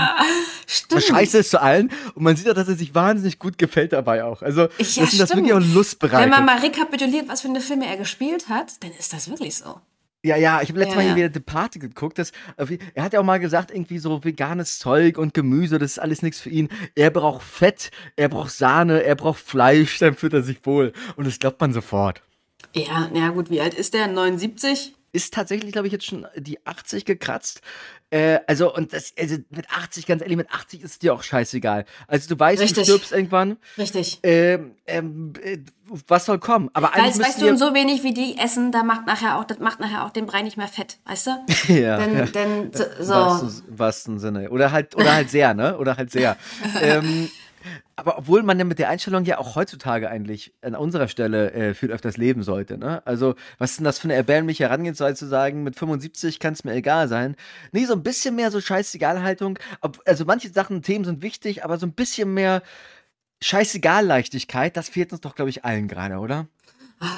[0.68, 1.04] Stimmt.
[1.04, 4.26] scheiße ist zu allen und man sieht auch, dass er sich wahnsinnig gut gefällt dabei
[4.26, 4.42] auch.
[4.42, 6.32] Also Ja, das, das wirklich auch Lust Wenn bereitet.
[6.32, 9.80] man mal rekapituliert, was für eine Filme er gespielt hat, dann ist das wirklich so.
[10.24, 11.16] Ja, ja, ich habe letztes Ja, Mal hier ja.
[11.16, 12.18] wieder Departed geguckt.
[12.18, 15.92] Das, äh, er hat ja auch mal gesagt, irgendwie so veganes Zeug und Gemüse, das
[15.92, 16.70] ist alles nichts für ihn.
[16.96, 20.92] Er braucht Fett, er braucht Sahne, er braucht Fleisch, dann fühlt er sich wohl.
[21.16, 22.24] Und das glaubt man sofort.
[22.74, 24.08] Ja, na gut, wie alt ist der?
[24.08, 24.94] 79?
[25.14, 27.62] Ist tatsächlich, glaube ich, jetzt schon die 80 gekratzt.
[28.10, 31.86] Äh, also, und das, also mit 80, ganz ehrlich, mit 80 ist dir auch scheißegal.
[32.08, 32.86] Also, du weißt, Richtig.
[32.86, 33.58] du stirbst irgendwann.
[33.78, 34.20] Richtig.
[34.24, 35.58] Ähm, ähm, äh,
[36.08, 36.70] was soll kommen?
[36.74, 39.80] Aber eigentlich Weißt, du, so wenig wie die essen, da macht nachher auch, das macht
[39.80, 41.32] nachher auch den Brei nicht mehr fett, weißt du?
[41.68, 42.26] Ja, Denn, ja.
[42.26, 43.14] denn so.
[43.14, 44.50] Im wahrsten, im Sinne.
[44.50, 45.78] Oder halt, oder halt sehr, ne?
[45.78, 46.38] Oder halt sehr.
[46.82, 47.30] ähm,
[47.96, 51.74] aber obwohl man ja mit der Einstellung ja auch heutzutage eigentlich an unserer Stelle äh,
[51.74, 53.02] viel öfters leben sollte, ne?
[53.06, 56.64] Also, was ist denn das für eine erbärmliche Herangehensweise zu sagen, mit 75 kann es
[56.64, 57.36] mir egal sein?
[57.72, 59.60] Nee, so ein bisschen mehr so Scheißegalhaltung.
[60.06, 62.62] Also manche Sachen, Themen sind wichtig, aber so ein bisschen mehr
[63.42, 66.48] Scheißegal-Leichtigkeit, das fehlt uns doch, glaube ich, allen gerade, oder?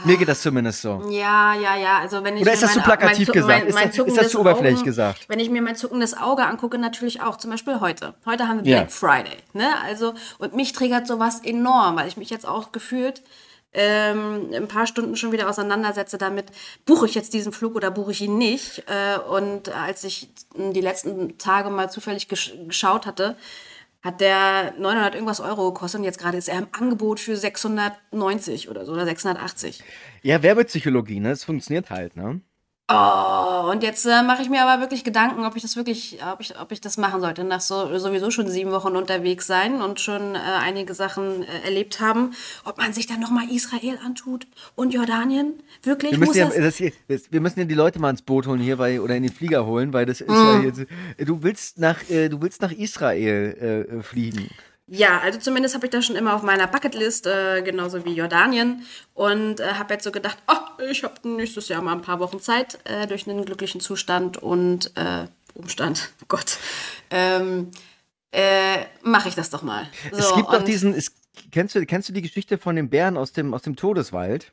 [0.04, 1.02] Mir geht das zumindest so.
[1.10, 2.00] Ja, ja, ja.
[2.00, 3.60] Also wenn ich Oder ist das zu plakativ mein, gesagt?
[3.60, 5.26] Mein, Ist mein das- ist das zu oberflächlich Augen- gesagt?
[5.30, 7.38] Wenn ich mir mein zuckendes Auge angucke, natürlich auch.
[7.38, 8.14] Zum Beispiel heute.
[8.26, 8.80] Heute haben wir Ja.
[8.80, 9.38] Black Friday.
[9.54, 9.70] Ne?
[9.84, 13.22] Also, und mich triggert sowas enorm, weil ich mich jetzt auch gefühlt
[13.72, 16.48] ähm, ein paar Stunden schon wieder auseinandersetze damit,
[16.86, 18.84] buche ich jetzt diesen Flug oder buche ich ihn nicht.
[18.88, 23.38] Äh, und als ich die letzten Tage mal zufällig gesch geschaut hatte,
[24.02, 28.70] hat der 900 irgendwas Euro gekostet und jetzt gerade ist er im Angebot für 690
[28.70, 29.84] oder so oder 680.
[30.22, 31.30] Ja, Werbepsychologie, ne?
[31.30, 32.42] Das funktioniert halt, ne?
[32.92, 36.40] Oh, und jetzt äh, mache ich mir aber wirklich Gedanken, ob ich das wirklich, ob
[36.42, 37.44] ich, ob ich das machen sollte.
[37.44, 42.02] Nach so sowieso schon sieben Wochen unterwegs sein und schon äh, einige Sachen äh, erlebt
[42.02, 42.32] haben,
[42.66, 45.54] ob man sich dann nochmal Israel antut und Jordanien.
[45.84, 46.78] Wirklich Wir muss müssen, ja, das.
[46.78, 49.22] hier, das, wir müssen ja die Leute mal ins Boot holen hier bei, oder in
[49.22, 50.36] den Flieger holen, weil das ist Mhm.
[50.36, 50.86] ja jetzt.
[51.20, 54.50] Du willst nach, äh, du willst nach Israel äh, äh, fliegen.
[54.92, 58.86] Ja, also zumindest habe ich das schon immer auf meiner Bucketlist, äh, genauso wie Jordanien.
[59.14, 62.40] Und äh, habe jetzt so gedacht, oh, ich habe nächstes Jahr mal ein paar Wochen
[62.40, 66.58] Zeit äh, durch einen glücklichen Zustand und äh, Umstand, oh Gott,
[67.12, 67.72] ähm,
[68.32, 69.88] äh, mache ich das doch mal.
[70.12, 70.94] es So, gibt doch diesen.
[70.94, 71.12] Es,
[71.52, 74.52] kennst, du, kennst du die Geschichte von dem Bären aus dem, aus dem Todeswald?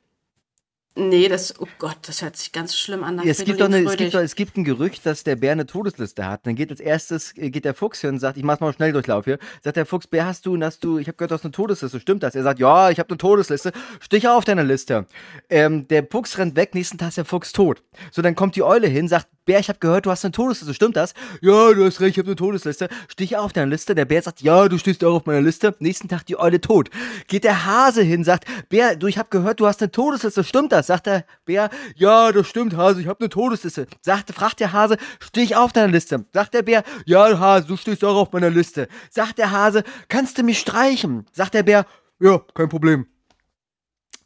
[0.98, 3.18] Nee, das, oh Gott, das hört sich ganz schlimm an.
[3.18, 5.66] Es gibt, doch eine, es, gibt doch, es gibt ein Gerücht, dass der Bär eine
[5.66, 6.46] Todesliste hat.
[6.46, 8.92] Dann geht als erstes äh, geht der Fuchs hin und sagt, ich mach's mal schnell
[8.92, 9.38] Durchlauf hier.
[9.62, 11.52] Sagt der Fuchs, Bär, hast du, und hast du, ich habe gehört, du hast eine
[11.52, 12.00] Todesliste.
[12.00, 12.34] Stimmt das?
[12.34, 13.72] Er sagt, ja, ich habe eine Todesliste.
[14.00, 15.04] Stich auf deiner Liste.
[15.50, 17.82] Ähm, der Fuchs rennt weg, nächsten Tag ist der Fuchs tot.
[18.10, 20.74] So, dann kommt die Eule hin, sagt, Bär, ich habe gehört, du hast eine Todesliste.
[20.74, 21.14] Stimmt das?
[21.40, 22.88] Ja, du hast recht, ich habe eine Todesliste.
[23.06, 23.94] Stich auf deiner Liste.
[23.94, 25.74] Der Bär sagt, ja, du stehst auch auf meiner Liste.
[25.78, 26.90] Nächsten Tag die Eule tot.
[27.28, 30.42] Geht der Hase hin, sagt, Bär, du, ich habe gehört, du hast eine Todesliste.
[30.42, 30.85] Stimmt das?
[30.86, 33.86] Sagt der Bär, ja, das stimmt, Hase, ich habe eine Todesliste.
[34.00, 36.24] Sagt, fragt der Hase, stehe ich auf deiner Liste?
[36.32, 38.88] Sagt der Bär, ja, Hase, du stehst auch auf meiner Liste.
[39.10, 41.26] Sagt der Hase, kannst du mich streichen?
[41.32, 41.86] Sagt der Bär,
[42.20, 43.06] ja, kein Problem.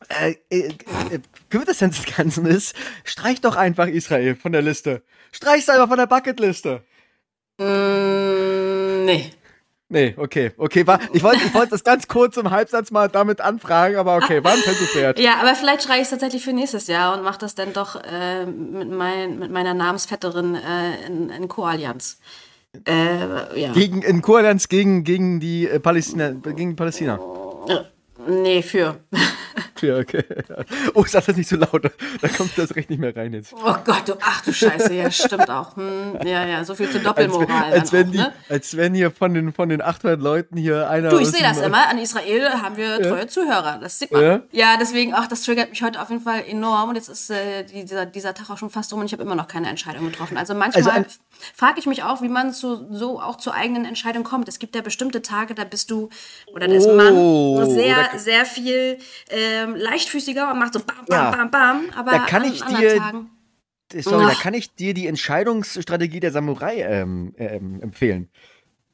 [0.09, 5.03] Äh, äh, äh, Quintessenz des Ganzen ist, streich doch einfach Israel von der Liste.
[5.33, 6.83] Streich es einfach von der Bucketliste.
[7.59, 9.31] Mm, nee.
[9.93, 13.41] Nee, okay, okay, war, ich wollte ich wollt das ganz kurz im Halbsatz mal damit
[13.41, 15.19] anfragen, aber okay, war ein Versuch wert.
[15.19, 18.01] Ja, aber vielleicht schreibe ich es tatsächlich für nächstes Jahr und mache das dann doch
[18.05, 22.19] äh, mit, mein, mit meiner Namensvetterin äh, in, in Co-Allianz.
[22.87, 23.73] Äh, ja.
[23.73, 27.19] Gegen, in Co-Allianz gegen, gegen die äh, Palästina, gegen Palästina.
[28.29, 29.01] Nee, für.
[29.83, 30.25] Ja, okay.
[30.95, 31.83] Oh, sag das nicht so laut.
[32.21, 33.55] Da kommt das recht nicht mehr rein jetzt.
[33.55, 35.75] Oh Gott, du, ach du Scheiße, ja, stimmt auch.
[35.77, 37.65] Hm, ja, ja, so viel zur Doppelmoral.
[37.65, 38.33] Als, als wenn, auch, die, ne?
[38.51, 41.09] als wenn hier von den, von den 800 Leuten hier einer.
[41.09, 41.89] Du, ich sehe das immer.
[41.89, 43.79] An Israel haben wir treue Zuhörer.
[43.81, 44.23] Das sieht man.
[44.23, 44.41] Ja?
[44.53, 44.77] Ja?
[44.79, 46.91] deswegen, ach, das triggert mich heute auf jeden Fall enorm.
[46.91, 49.23] Und jetzt ist äh, die- dieser, dieser Tag auch schon fast rum und ich habe
[49.23, 50.37] immer noch keine Entscheidung getroffen.
[50.37, 51.07] Also manchmal Also
[51.57, 54.47] frage ich mich auch, wie man zu, so auch zur eigenen Entscheidung kommt.
[54.49, 56.11] Es gibt ja bestimmte Tage, da bist du
[56.53, 57.15] oder da ist Oh, man
[58.19, 58.99] sehr, da- sehr viel
[59.31, 61.31] ähm, leichtfüßiger und macht so bam, bam, Ja.
[61.31, 61.81] bam, bam.
[61.97, 63.31] Aber Da kann ich an anderen dir- Tagen.
[63.93, 64.41] Sorry, da Ach.
[64.43, 68.29] kann ich dir die Entscheidungsstrategie der Samurai ähm, ähm, empfehlen.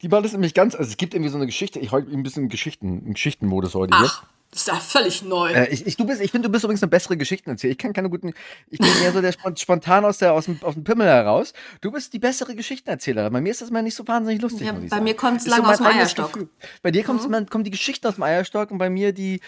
[0.02, 2.22] Die war das nämlich ganz, also es gibt irgendwie so eine Geschichte, ich heute ein
[2.22, 4.10] bisschen Geschichten, im Geschichtenmodus heute hier.
[4.56, 5.52] Das ist ja völlig neu.
[5.52, 7.72] Äh, ich, ich, du bist, ich finde, du bist übrigens eine bessere Geschichtenerzähler.
[7.72, 8.32] Ich kann keine guten.
[8.70, 11.52] Ich bin eher so der spont- spontan aus, der, aus, dem, aus dem Pimmel heraus.
[11.82, 13.30] Du bist die bessere Geschichtenerzählerin.
[13.34, 14.66] Bei mir ist das mal nicht so wahnsinnig lustig.
[14.66, 16.32] Ja, bei mir kommt's Ist lang mein aus dem Eierstock.
[16.32, 16.48] Gefühl.
[16.80, 19.40] Bei dir kommt's, man, kommen die Geschichten aus dem Eierstock und bei mir die.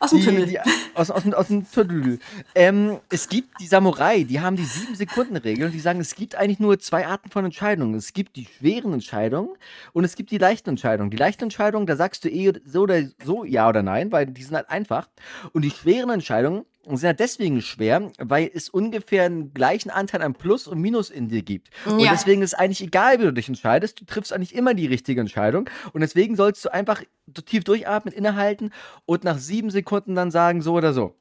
[0.00, 0.58] Aus dem Pimmel.
[0.92, 2.18] aus, aus, aus dem Tödel.
[2.54, 6.60] Ähm, es gibt die Samurai, die haben die 7-Sekunden-Regel und die sagen, es gibt eigentlich
[6.60, 7.94] nur zwei Arten von Entscheidungen.
[7.94, 9.48] Es gibt die schweren Entscheidungen
[9.94, 11.10] und es gibt die leichten Entscheidungen.
[11.10, 14.41] Die leichten Entscheidungen, da sagst du eh so oder so ja oder nein, weil die
[14.42, 15.08] sind halt einfach.
[15.52, 20.34] Und die schweren Entscheidungen sind halt deswegen schwer, weil es ungefähr einen gleichen Anteil an
[20.34, 21.70] Plus und Minus in dir gibt.
[21.86, 22.10] Und Ja.
[22.12, 25.70] deswegen ist eigentlich egal, wie du dich entscheidest, du triffst eigentlich immer die richtige Entscheidung.
[25.92, 27.02] Und deswegen sollst du einfach
[27.46, 28.72] tief durchatmen, innehalten
[29.06, 31.14] und nach sieben Sekunden dann sagen, so oder so.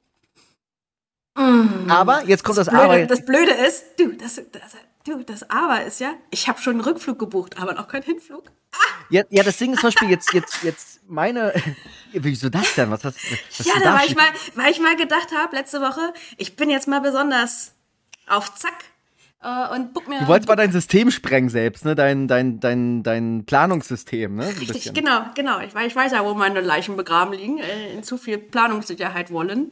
[1.87, 2.97] Aber, jetzt kommt das, Blöde, Aber.
[2.97, 3.07] Mm.
[3.07, 4.75] das Blöde ist, du, das, das,
[5.05, 8.51] du, das Aber ist ja, ich habe schon einen Rückflug gebucht, aber noch keinen Hinflug.
[9.09, 11.53] Ja, ja, das Ding ist zum Beispiel jetzt, jetzt, jetzt meine.
[12.13, 12.89] Wieso das denn?
[12.91, 13.17] Was hast
[13.57, 16.69] was Ja, da war ich mal, weil ich mal gedacht habe, letzte Woche, ich bin
[16.69, 17.73] jetzt mal besonders
[18.27, 18.73] auf Zack
[19.43, 20.19] äh, und guck mir.
[20.19, 21.93] Du wolltest mal dein System sprengen selbst, ne?
[21.95, 24.43] Dein, dein, dein, dein Planungssystem, ne?
[24.43, 24.93] So ein Richtig, bisschen.
[24.93, 25.59] genau, genau.
[25.59, 29.31] Ich, weiß- ich weiß ja, wo meine Leichen begraben liegen, äh, in zu viel Planungssicherheit
[29.31, 29.71] wollen.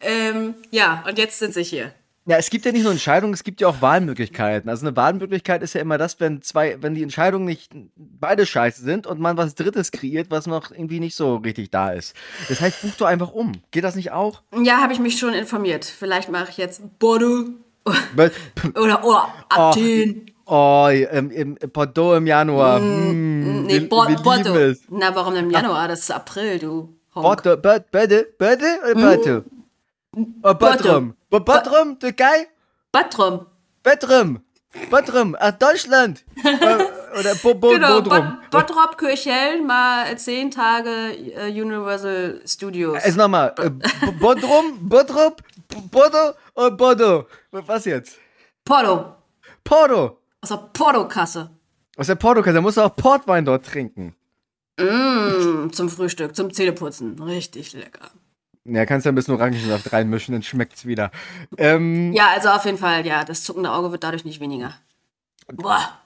[0.00, 1.94] Ähm, ja, und jetzt sind sie hier.
[2.30, 4.70] Ja, es gibt ja nicht nur Entscheidungen, es gibt ja auch Wahlmöglichkeiten.
[4.70, 8.82] Also eine Wahlmöglichkeit ist ja immer das, wenn zwei, wenn die Entscheidungen nicht beide scheiße
[8.84, 12.14] sind und man was Drittes kreiert, was noch irgendwie nicht so richtig da ist.
[12.48, 13.50] Das heißt, buch doch einfach um.
[13.72, 14.42] Geht das nicht auch?
[14.62, 15.84] Ja, habe ich mich schon informiert.
[15.84, 17.46] Vielleicht mache ich jetzt Bordeaux
[18.76, 20.26] oder, oder Athen.
[20.46, 22.78] Oh, im, im Bordeaux im Januar.
[22.78, 24.74] Hm, Nee, wir, Bo wir Bordeaux.
[24.88, 25.88] Na, warum im Januar?
[25.88, 26.94] Das ist April, du.
[27.12, 29.44] Bordeaux, Bö- Böde, Böde oder Böde?
[30.42, 30.54] Oh,
[31.38, 32.48] Bodrum, Türkei?
[32.92, 33.46] Battrum.
[33.82, 34.40] Bodrum.
[34.88, 36.24] Bodrum, ach, Deutschland.
[37.18, 38.38] Oder Bo Bo Genau, Bodrum.
[38.50, 40.90] Bot Bottrop, Kirchhellen, mal zehn Tage
[41.34, 43.02] äh, Universal Studios.
[43.02, 43.52] Also nochmal.
[43.58, 45.42] Äh, Bo- Bodrum, Bodrup,
[45.90, 47.26] Bodo und Bodo.
[47.50, 48.16] Was jetzt?
[48.64, 49.16] Porto.
[49.64, 50.18] Porto.
[50.42, 51.50] Aus der Porto-Kasse.
[51.96, 54.14] Aus der Portokasse, da musst du auch Portwein dort trinken.
[54.78, 57.20] Mm, zum Frühstück, zum Zähneputzen.
[57.20, 58.10] Richtig lecker.
[58.64, 61.10] Ja, kannst ja ein bisschen Orangensaft reinmischen, dann schmeckt's wieder.
[61.56, 64.74] Ähm, Ja, also auf jeden Fall, ja, das zuckende Auge wird dadurch nicht weniger.
[65.52, 65.96] Boah.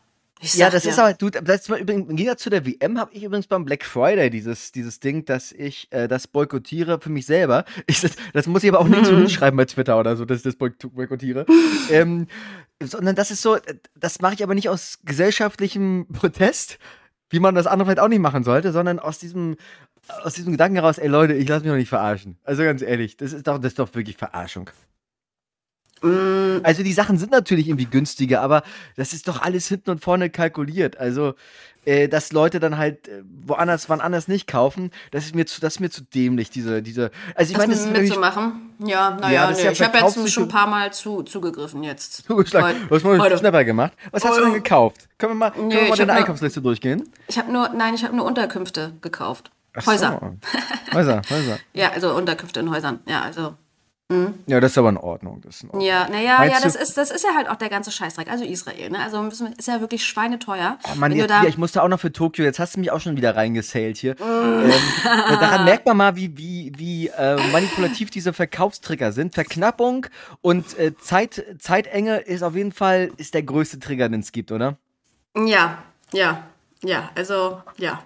[0.41, 0.91] Ich Ja, das dir.
[0.91, 3.65] ist aber, du, das war übrigens, im Gegensatz zu der WM habe ich übrigens beim
[3.65, 7.65] Black Friday dieses, dieses Ding, dass ich äh, das boykottiere für mich selber.
[7.87, 10.39] Ich, das, das muss ich aber auch nicht so hinschreiben bei Twitter oder so, dass
[10.39, 11.47] ich das boyk- boykottiere.
[11.91, 12.27] ähm,
[12.83, 13.57] sondern das ist so,
[13.97, 16.79] das mache ich aber nicht aus gesellschaftlichem Protest,
[17.31, 19.57] wie man das andere vielleicht auch nicht machen sollte, sondern aus diesem,
[20.23, 22.37] aus diesem Gedanken heraus, ey Leute, ich lasse mich doch nicht verarschen.
[22.45, 24.71] Also ganz ehrlich, das ist doch, das ist doch wirklich Verarschung.
[26.63, 28.63] Also die Sachen sind natürlich irgendwie günstiger, aber
[28.97, 30.99] das ist doch alles hinten und vorne kalkuliert.
[30.99, 31.35] Also,
[31.87, 35.63] äh, dass Leute dann halt äh, woanders, wann anders nicht kaufen, das ist mir zu,
[35.63, 37.11] das ist mir zu dämlich, diese, diese.
[37.35, 38.75] Also ich meine, das ist mitzumachen?
[38.81, 39.65] Ja, Ja, naja, ist nee.
[39.65, 42.17] ja ich habe jetzt schon ein paar Mal zu, zugegriffen jetzt.
[42.27, 42.67] zugeschlagen.
[42.67, 42.87] Heute.
[42.87, 43.39] Du hast mal Heute.
[43.39, 43.93] Schnapper gemacht.
[44.11, 44.63] Was hast du denn Heute.
[44.63, 45.09] gekauft?
[45.17, 47.11] Können wir mal, können Nee, wir mal deine Einkaufsliste durchgehen?
[47.29, 49.51] Ich habe nur, nein, ich habe nur Unterkünfte gekauft.
[49.75, 50.19] Ach Häuser.
[50.21, 50.59] So.
[50.95, 51.59] Häuser, Häuser.
[51.73, 53.01] Ja, also Unterkünfte in Häusern.
[53.07, 53.55] Ja, also.
[54.47, 55.41] Ja, das ist aber in Ordnung.
[55.41, 55.87] Das ist in Ordnung.
[55.87, 58.31] Ja, naja, ja, das ist, das ist ja halt auch der ganze Scheißdreck.
[58.31, 58.99] Also Israel, ne?
[59.03, 60.79] Also müssen ist ja wirklich schweineteuer.
[60.85, 63.01] Oh Mann, jetzt, hier, ich musste auch noch für Tokio, jetzt hast du mich auch
[63.01, 64.15] schon wieder reingesailt hier.
[64.21, 64.73] ähm,
[65.41, 69.35] daran merkt man mal, wie, wie, wie äh, manipulativ diese Verkaufstrigger sind.
[69.35, 70.07] Verknappung
[70.43, 74.53] und äh, Zeit, Zeitenge ist auf jeden Fall ist der größte Trigger, den es gibt,
[74.53, 74.77] oder?
[75.35, 75.79] Ja,
[76.13, 76.45] ja,
[76.83, 78.03] ja, also, ja.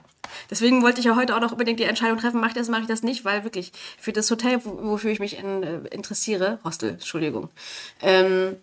[0.51, 2.83] Deswegen wollte ich ja heute auch noch unbedingt die Entscheidung treffen, mache ich das, mache
[2.83, 6.59] ich das nicht, weil wirklich für das Hotel, wo- wofür ich mich in, äh, interessiere,
[6.65, 7.49] Hostel, Entschuldigung,
[8.01, 8.57] ähm,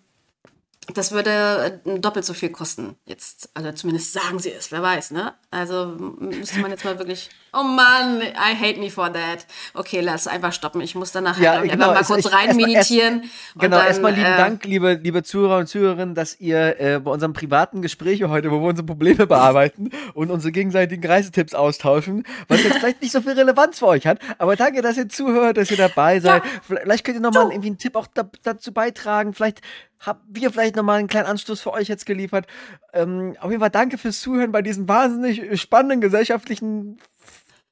[0.94, 2.96] das würde äh, doppelt so viel kosten.
[3.08, 5.34] Jetzt, also zumindest sagen sie es, wer weiß, ne?
[5.50, 7.30] Also müsste man jetzt mal wirklich.
[7.58, 9.46] Oh Mann, I hate me for that.
[9.74, 10.82] Okay, lass einfach stoppen.
[10.82, 13.22] Ich muss danach Ja, ich, genau, es- mal kurz ich- rein erst- meditieren.
[13.54, 17.12] und Genau, erstmal lieben äh, Dank, liebe, liebe Zuhörer und Zuhörerinnen, dass ihr äh, bei
[17.12, 22.62] unserem privaten Gespräch heute, wo wir unsere Probleme bearbeiten und unsere gegenseitigen Reisetipps austauschen, was
[22.64, 25.72] jetzt vielleicht nicht so viel Relevanz für euch hat, aber danke, dass ihr zuhört, dass
[25.72, 26.44] ihr dabei seid.
[26.68, 29.34] Vielleicht könnt ihr nochmal irgendwie einen Tipp auch da, dazu beitragen.
[29.34, 29.62] Vielleicht
[30.00, 32.46] haben wir vielleicht nochmal einen kleinen Anstoß für euch jetzt geliefert.
[32.94, 37.00] Ähm, auf jeden Fall danke fürs Zuhören bei diesen wahnsinnig spannenden gesellschaftlichen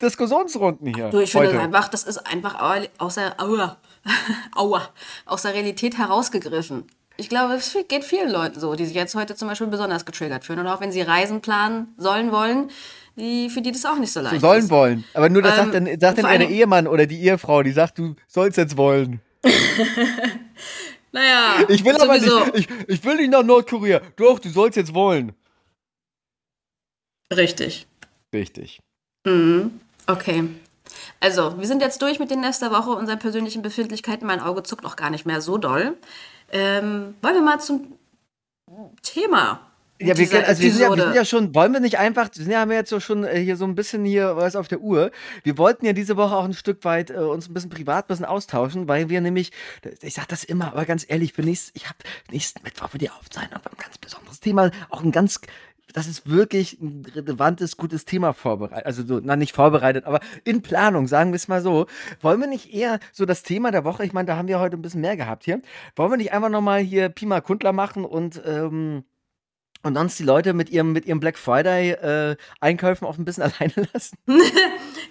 [0.03, 1.09] Diskussionsrunden hier.
[1.09, 3.77] Du, ich finde das einfach, das ist einfach au- außer, aua,
[4.55, 4.89] aua,
[5.25, 6.85] aus der Realität herausgegriffen.
[7.17, 10.43] Ich glaube, es geht vielen Leuten so, die sich jetzt heute zum Beispiel besonders getriggert
[10.45, 10.59] fühlen.
[10.59, 12.69] Und auch wenn sie Reisen planen sollen wollen,
[13.15, 14.69] die, für die das auch nicht so leicht sollen ist.
[14.71, 15.03] wollen.
[15.13, 18.15] Aber nur das Ähm, sagt dann, sagt dann Ehemann oder die Ehefrau, die sagt, du
[18.27, 19.21] sollst jetzt wollen.
[21.11, 22.37] Naja, Ich will sowieso.
[22.39, 24.01] aber nicht, ich, ich will nicht nach Nordkorea.
[24.15, 25.33] Doch, du sollst jetzt wollen.
[27.31, 27.85] Richtig.
[28.33, 28.79] Richtig.
[30.07, 30.49] Okay.
[31.19, 34.27] Also, wir sind jetzt durch mit den Nest der Woche, unseren persönlichen Befindlichkeiten.
[34.27, 35.97] Mein Auge zuckt auch gar nicht mehr so doll.
[36.51, 37.93] Ähm, wollen wir mal zum
[39.01, 39.59] Thema.
[40.01, 42.29] Ja, wir, können, also wir, sind ja, wir sind ja schon, wollen wir nicht einfach,
[42.33, 44.55] wir sind ja, haben wir jetzt so schon äh, hier so ein bisschen hier was
[44.55, 45.11] auf der Uhr.
[45.43, 48.07] Wir wollten ja diese Woche auch ein Stück weit äh, uns ein bisschen privat ein
[48.07, 49.51] bisschen austauschen, weil wir nämlich,
[50.01, 51.97] ich sag das immer, aber ganz ehrlich, für ich habe
[52.31, 55.39] nächsten Mittwoch für die Aufzeichnung ein ganz besonderes Thema, auch ein ganz,
[55.93, 58.85] das ist wirklich ein relevantes, gutes Thema vorbereitet.
[58.85, 61.85] Also so, na nicht vorbereitet, aber in Planung, sagen wir es mal so.
[62.21, 64.75] Wollen wir nicht eher so das Thema der Woche, ich meine, da haben wir heute
[64.75, 65.61] ein bisschen mehr gehabt hier,
[65.95, 69.03] wollen wir nicht einfach nochmal hier Pima Kundler machen und ähm,
[69.83, 73.43] und sonst die Leute mit ihrem, mit ihrem Black Friday äh, Einkäufen auch ein bisschen
[73.59, 74.17] alleine lassen.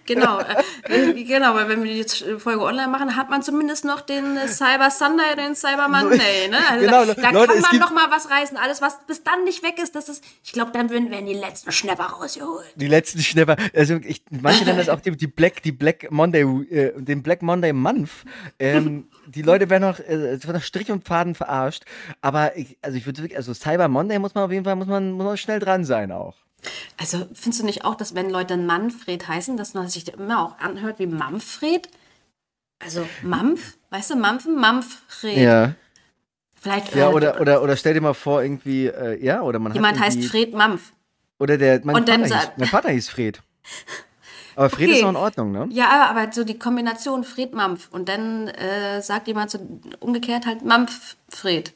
[0.05, 4.37] Genau, äh, genau, weil wenn wir die Folge online machen, hat man zumindest noch den
[4.37, 6.59] äh, Cyber Sunday, den Cyber Monday, ne?
[6.69, 8.57] Also Genau, da, da Leute, kann man noch mal was reißen.
[8.57, 11.35] Alles, was bis dann nicht weg ist, das ist, ich glaube, dann werden, werden die
[11.35, 12.67] letzten Schnäpper rausgeholt.
[12.75, 13.57] Die letzten Schnäpper.
[13.75, 17.43] Also ich, manche nennen das auch die, die Black, die Black Monday, äh, den Black
[17.43, 18.11] Monday Month.
[18.59, 21.85] Ähm, die Leute werden noch, äh, es wird Strich und Faden verarscht.
[22.21, 24.89] Aber ich, also ich würde wirklich, also Cyber Monday muss man auf jeden Fall, muss
[24.89, 26.37] man, muss man schnell dran sein auch.
[26.99, 30.59] Also findest du nicht auch, dass wenn Leute Manfred heißen, dass man sich immer auch
[30.59, 31.89] anhört wie Manfred?
[32.79, 35.39] Also Mampf, weißt du, Mampfen, Mampfred.
[35.39, 35.75] Ja.
[36.61, 39.75] Vielleicht Ja, äh, oder, oder, oder stell dir mal vor, irgendwie, äh, ja, oder man
[39.75, 40.93] jemand heißt Fred Mampf.
[41.39, 43.43] Oder der, mein, Vater, hieß, mein Vater hieß Fred.
[44.57, 44.97] Aber Fred Okay.
[44.97, 45.69] ist noch in Ordnung, ne?
[45.71, 49.59] Ja, aber so die Kombination Fred Mampf und dann äh, sagt jemand so
[50.01, 51.73] umgekehrt halt Mampf Fred.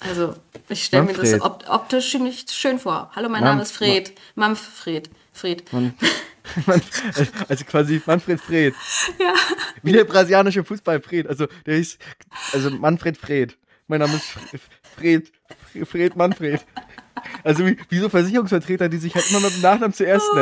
[0.00, 0.34] Also,
[0.68, 1.42] ich stelle mir das Manfred.
[1.42, 3.10] op optisch ziemlich schön vor.
[3.14, 4.12] Hallo, mein Mampf- Name ist Fred.
[4.34, 5.08] Mampf Fred.
[5.32, 5.62] Fred.
[7.48, 8.74] Also quasi Manfred Fred.
[9.18, 9.32] Ja.
[9.82, 11.28] Wie der brasilianische Fußball Fred.
[11.28, 11.98] Also der hieß,
[12.52, 13.56] also Manfred Fred.
[13.86, 14.24] Mein Name ist
[14.96, 15.30] Fred.
[15.88, 16.64] Fred Manfred.
[17.44, 20.36] Also wie, wie so Versicherungsvertreter, die sich halt immer mit dem Nachnamen zuerst Oh,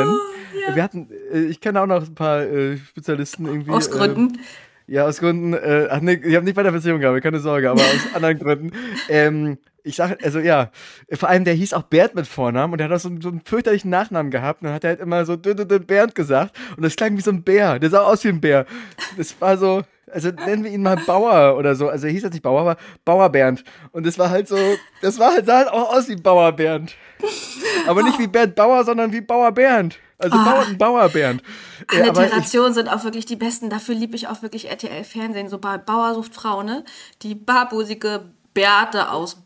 [0.53, 0.75] nennen.
[0.75, 3.71] Wir hatten, äh, ich kenne auch noch ein paar äh, Spezialisten irgendwie.
[3.71, 4.35] Aus Gründen.
[4.35, 7.39] Äh, ja, aus Gründen, äh, ach nee, die haben nicht bei der Versicherung gearbeitet, keine
[7.39, 8.71] Sorge, aber aus anderen Gründen.
[9.07, 10.69] Ähm, ich sag, also ja,
[11.13, 13.29] vor allem der hieß auch Bernd mit Vornamen und der hat auch so, einen- so
[13.29, 16.13] einen fürchterlichen Nachnamen gehabt und dann hat er halt immer so dü, dü, dü, Bernd
[16.13, 18.65] gesagt und das klang wie so ein Bär, der sah aus wie ein Bär.
[19.17, 19.81] Das war so,
[20.11, 22.77] also nennen wir ihn mal Bauer oder so, also er hieß jetzt nicht Bauer, aber
[23.05, 24.57] Bauer Bernd und das war halt so,
[25.01, 26.95] das war halt, sah halt auch aus wie Bauer Bernd.
[27.87, 29.97] Aber nicht wie Bernd Bauer, sondern wie Bauer Bernd.
[30.21, 31.41] Also Bauer, Bauer Bernd.
[31.91, 33.69] Äh, Alliterationen sind auch wirklich die besten.
[33.69, 35.49] Dafür liebe ich auch wirklich RTL-Fernsehen.
[35.49, 36.83] So bei Bauer sucht Frau, ne?
[37.21, 39.37] Die barbusige Beate aus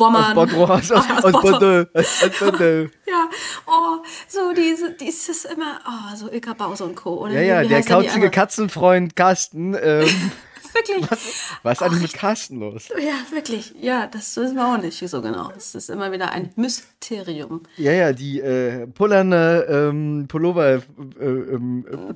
[0.00, 0.24] Bommern.
[0.24, 2.90] aus Bordeaux, aus, aus, aus aus, Bordeaux.
[3.06, 3.28] Ja,
[3.66, 7.18] oh, so diese, dieses immer, oh, so Ilka Bause und Co.
[7.18, 8.30] Oder Ja, ja, der kauzige andere?
[8.30, 10.08] Katzenfreund Carsten, ähm,
[10.74, 11.06] wirklich.
[11.62, 12.88] Was ist eigentlich mit Carsten los?
[12.88, 13.74] Ja, wirklich.
[13.80, 15.50] Ja, das wissen wir auch nicht so genau.
[15.56, 17.62] Es ist immer wieder ein Mysterium.
[17.76, 20.82] Ja, ja, die äh, pullernde ähm, Pullover äh.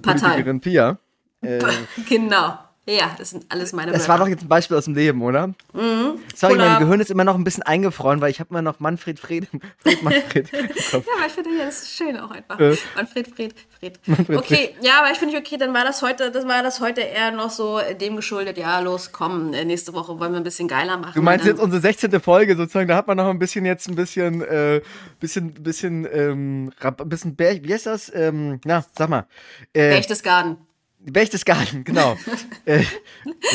[0.03, 0.99] Politikerin Pia.
[1.43, 1.61] Äh,
[2.09, 2.59] Genau.
[2.87, 5.49] Ja, das sind alles meine das war doch jetzt ein Beispiel aus dem Leben, oder?
[5.73, 6.19] Mhm.
[6.35, 6.69] Sorry, Puller.
[6.69, 9.49] mein Gehirn ist immer noch ein bisschen eingefroren, weil ich habe immer noch Manfred Fred,
[9.79, 10.51] Fred Manfred.
[10.93, 12.61] Ja, aber ich finde, ja, das ist schön auch einfach.
[12.61, 12.77] Äh.
[12.95, 13.99] Manfred, Fred, Fred.
[14.07, 17.01] Manfred, okay, ja, aber ich finde okay, dann war das heute, das war das heute
[17.01, 20.69] eher noch so dem geschuldet, ja, los, komm, äh, nächste Woche wollen wir ein bisschen
[20.69, 21.15] geiler machen.
[21.15, 22.21] Du meinst Und jetzt unsere 16.
[22.21, 24.83] Folge sozusagen, da hat man noch ein bisschen jetzt ein bisschen, äh,
[25.21, 26.71] bisschen, bisschen, ähm,
[27.07, 28.13] bisschen, Berg, wie heißt das?
[28.15, 29.27] Ähm, na, sag mal.
[29.73, 30.59] Äh, Berchtesgaden.
[31.05, 32.17] Berchtesgaden, genau.
[32.65, 32.83] äh,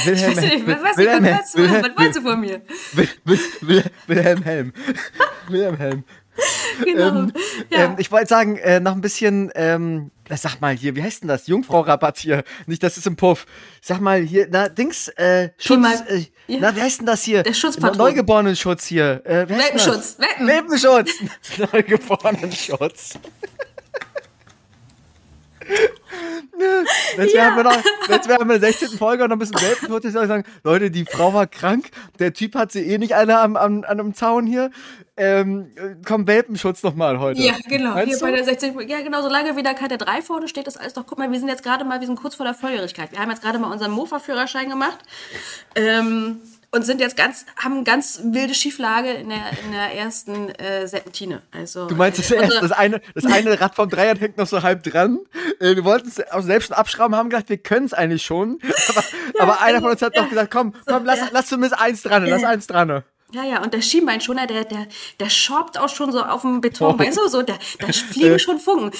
[0.05, 2.61] Wilhelm, Ich nicht, was, was, Wilhelm, was, Wilhelm, was wolltest du von mir?
[2.93, 4.73] Wil- Wil- Wil- Wilhelm Helm.
[5.49, 6.03] Wilhelm Helm.
[6.85, 7.09] Genau.
[7.23, 7.33] Ähm,
[7.69, 7.85] ja.
[7.85, 11.27] ähm, ich wollte sagen, äh, noch ein bisschen, ähm, sag mal hier, wie heißt denn
[11.27, 11.47] das?
[11.47, 12.43] Jungfrau-Rabatt hier.
[12.65, 13.45] Nicht, das ist im Puff.
[13.81, 16.59] Sag mal hier, na, Dings, äh, Schutz, mal- äh, ja.
[16.61, 17.43] na, wie heißt denn das hier?
[17.43, 17.97] Der Schutzpatron.
[17.97, 19.21] Neugeborenen-Schutz hier.
[19.25, 19.49] Äh?
[19.49, 20.47] Welpenschutz, Welpen.
[20.47, 21.09] Welpenschutz.
[21.73, 23.19] Neugeborenen-Schutz.
[27.19, 27.43] Jetzt Ja.
[27.43, 28.97] wären wir noch, jetzt wären wir in der 16.
[28.97, 31.89] Folge und noch ein bisschen soll sagen, Leute, die Frau war krank,
[32.19, 34.71] der Typ hat sie eh nicht alle am, am, an einem Zaun hier.
[35.17, 37.41] Ähm, äh, komm, Welpenschutz nochmal heute.
[37.41, 37.91] Ja, genau.
[37.93, 38.25] Meinst Hier du?
[38.25, 38.73] bei der 60.
[38.87, 41.05] Ja, genau, solange wieder keine 3 vorne steht, ist alles doch.
[41.05, 43.11] Guck mal, wir sind jetzt gerade mal, wir sind kurz vor der Volljährigkeit.
[43.11, 44.97] Wir haben jetzt gerade mal unseren Mofa-Führerschein gemacht.
[45.75, 46.39] Ähm,
[46.71, 51.41] und sind jetzt ganz, haben ganz wilde Schieflage in der, in der ersten äh, Serpentine.
[51.51, 54.37] Also, Du meinst, das, äh, erst, unsere- das, eine, das eine Rad vom Dreirad hängt
[54.37, 55.19] noch so halb dran.
[55.59, 58.59] Äh, wir wollten es auch selbst schon abschrauben, haben gedacht, wir können es eigentlich schon.
[58.89, 59.03] Aber,
[59.39, 61.29] aber einer von uns hat doch gesagt, komm, komm, lass, ja.
[61.31, 63.03] lass zumindest eins dran, lass eins dran.
[63.31, 64.87] Ja, ja, und der Schienbeinschoner, der, der,
[65.19, 66.99] der schorbt auch schon so auf dem Beton, Oh.
[66.99, 68.39] weißt du, so, da, da fliegen Äh.
[68.39, 68.91] schon Funken.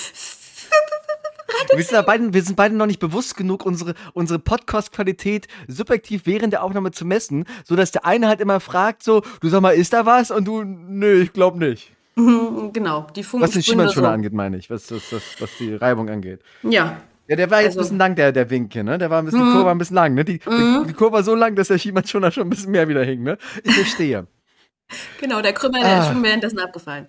[1.76, 6.54] Wir sind, beiden, wir sind beide noch nicht bewusst genug, unsere, unsere Podcast-Qualität subjektiv während
[6.54, 9.94] der Aufnahme zu messen, sodass der eine halt immer fragt so, du sag mal, ist
[9.94, 10.32] da was?
[10.32, 11.92] Und du, nö, ich glaube nicht.
[12.74, 14.14] Genau, die Funken Was den Schienbeinschoner so.
[14.14, 16.42] angeht, meine ich, was, was, was, was die Reibung angeht.
[16.64, 16.98] Ja,
[17.28, 18.98] Ja, der war jetzt Also- ein bisschen lang, der, der Wink hier, ne?
[18.98, 20.26] Der war ein bisschen, die Kurve war ein bisschen lang, ne?
[20.26, 23.04] Die, die, die Kurve war so lang, dass der Schienbeinschoner schon ein bisschen mehr wieder
[23.04, 23.38] hing, ne?
[23.64, 24.28] Ich verstehe.
[25.22, 26.12] genau, der Krümmer, der ist Ah.
[26.14, 27.08] schon währenddessen abgefallen.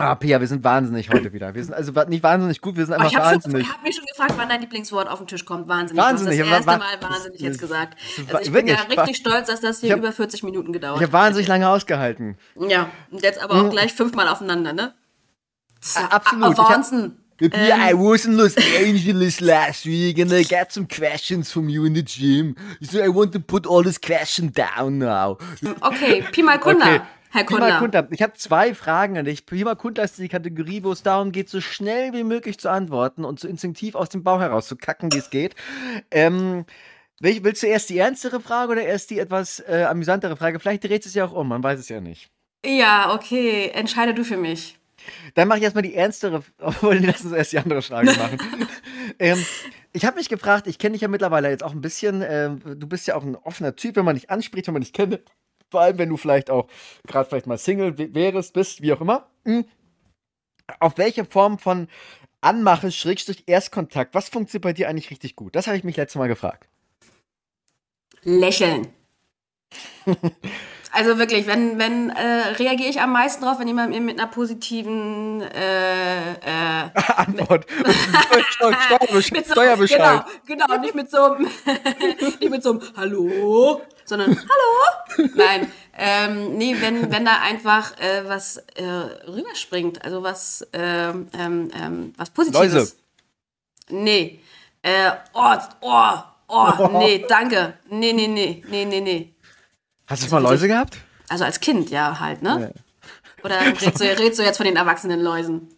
[0.00, 1.54] Ah, Pia, wir sind wahnsinnig heute wieder.
[1.54, 3.68] Wir sind also nicht wahnsinnig gut, wir sind einfach ich habe wahnsinnig.
[3.68, 5.68] hab mich schon gefragt, wann dein Lieblingswort auf den Tisch kommt.
[5.68, 6.02] Wahnsinnig.
[6.02, 7.98] Wahnsinnig, Du hast das erste Mal wahnsinnig jetzt gesagt.
[8.28, 10.96] Also ich bin ja richtig stolz, dass das hier Ich hab- über 40 Minuten gedauert
[10.96, 12.36] Ich habe wahnsinnig lange ausgehalten.
[12.56, 14.94] Ja, und jetzt aber auch gleich fünfmal aufeinander, ne?
[15.96, 16.52] Ah, absolut.
[16.52, 17.16] Ich Wahnsinn.
[17.38, 21.84] Pia, I was in Los Angeles last week and I got some questions from you
[21.86, 22.54] in the gym.
[22.82, 25.38] So I want to put all this question down now.
[25.80, 27.00] Okay, Pi mal Kunda, Okay.
[27.30, 27.78] Herr mal Kunda.
[27.78, 28.08] Kunda.
[28.10, 29.46] Ich habe zwei Fragen an dich.
[29.46, 32.70] Pi mal Kunda ist die Kategorie, wo es darum geht, so schnell wie möglich zu
[32.70, 35.54] antworten und so instinktiv aus dem Bauch heraus zu kacken, wie es geht.
[36.10, 36.66] Ähm,
[37.20, 40.58] willst du erst die ernstere Frage oder erst die etwas äh, amüsantere Frage?
[40.58, 42.30] Vielleicht dreht es ja auch um, man weiß es ja nicht.
[42.64, 44.76] Ja, okay, entscheide du für mich.
[45.34, 48.38] Dann mache ich erstmal die ernstere, obwohl lass uns erst die andere Frage machen.
[49.18, 49.44] ähm,
[49.92, 52.86] ich habe mich gefragt, ich kenne dich ja mittlerweile jetzt auch ein bisschen, ähm, du
[52.86, 55.20] bist ja auch ein offener Typ, wenn man dich anspricht, wenn man dich kennt,
[55.70, 56.68] vor allem wenn du vielleicht auch
[57.06, 59.28] gerade vielleicht mal Single wärst, bist, wie auch immer.
[59.44, 59.64] Hm.
[60.78, 61.88] Auf welche Form von
[62.40, 65.54] Anmache, Schrägstrich, Erstkontakt, was funktioniert bei dir eigentlich richtig gut?
[65.54, 66.68] Das habe ich mich letztes Mal gefragt.
[68.22, 68.88] Lächeln.
[70.92, 74.28] Also wirklich, wenn, wenn äh, reagiere ich am meisten drauf, wenn jemand mir mit einer
[74.28, 77.66] positiven äh, äh, Antwort.
[78.50, 79.32] Steu- Steuerbescheid.
[79.32, 80.24] mit so, Steuerbescheid.
[80.46, 81.48] Genau, genau, nicht mit so einem,
[82.40, 85.28] nicht mit so einem Hallo, sondern Hallo.
[85.36, 88.84] Nein, ähm, nee, wenn, wenn da einfach äh, was äh,
[89.28, 92.72] rüberspringt, also was, ähm, ähm, ähm, was Positives.
[92.74, 92.92] Läuse.
[93.90, 94.40] Nee.
[94.82, 96.14] Äh, oh, oh,
[96.48, 97.74] oh, nee, danke.
[97.90, 99.29] Nee, nee, nee, nee, nee, nee.
[100.10, 100.98] Hast du mal Läuse gehabt?
[101.28, 102.72] Also als Kind, ja, halt, ne?
[103.42, 105.68] Oder redest du, redest du jetzt von den erwachsenen Läusen?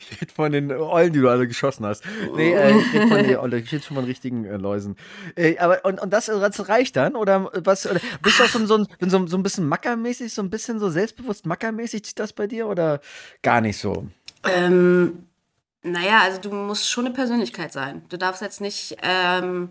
[0.00, 2.04] Ich rede von den Eulen, die du alle geschossen hast.
[2.36, 4.96] Nee, äh, ich rede von den Eulen, ich rede schon von richtigen äh, Läusen.
[5.36, 7.16] Äh, aber und, und das, das reicht dann?
[7.16, 7.86] Oder was?
[7.86, 10.78] Oder bist du auch so, so, ein- so, so ein bisschen mackermäßig, so ein bisschen
[10.78, 13.00] so selbstbewusst mackermäßig das bei dir oder
[13.42, 14.06] gar nicht so?
[14.44, 15.26] Ähm,
[15.82, 18.02] naja, also du musst schon eine Persönlichkeit sein.
[18.08, 19.70] Du darfst jetzt nicht ähm,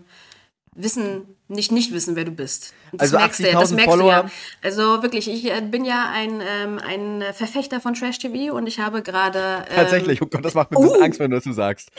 [0.78, 2.72] wissen, nicht nicht wissen, wer du bist.
[2.92, 4.16] Das Also merkst du, ja, das 80.000 merkst du ja.
[4.16, 4.30] Follower.
[4.62, 8.78] Also wirklich, ich äh, bin ja ein, ähm, ein Verfechter von Trash TV und ich
[8.80, 11.04] habe gerade ähm, Tatsächlich, oh Gott, das macht mir ein bisschen oh.
[11.04, 11.90] Angst, wenn du das so sagst.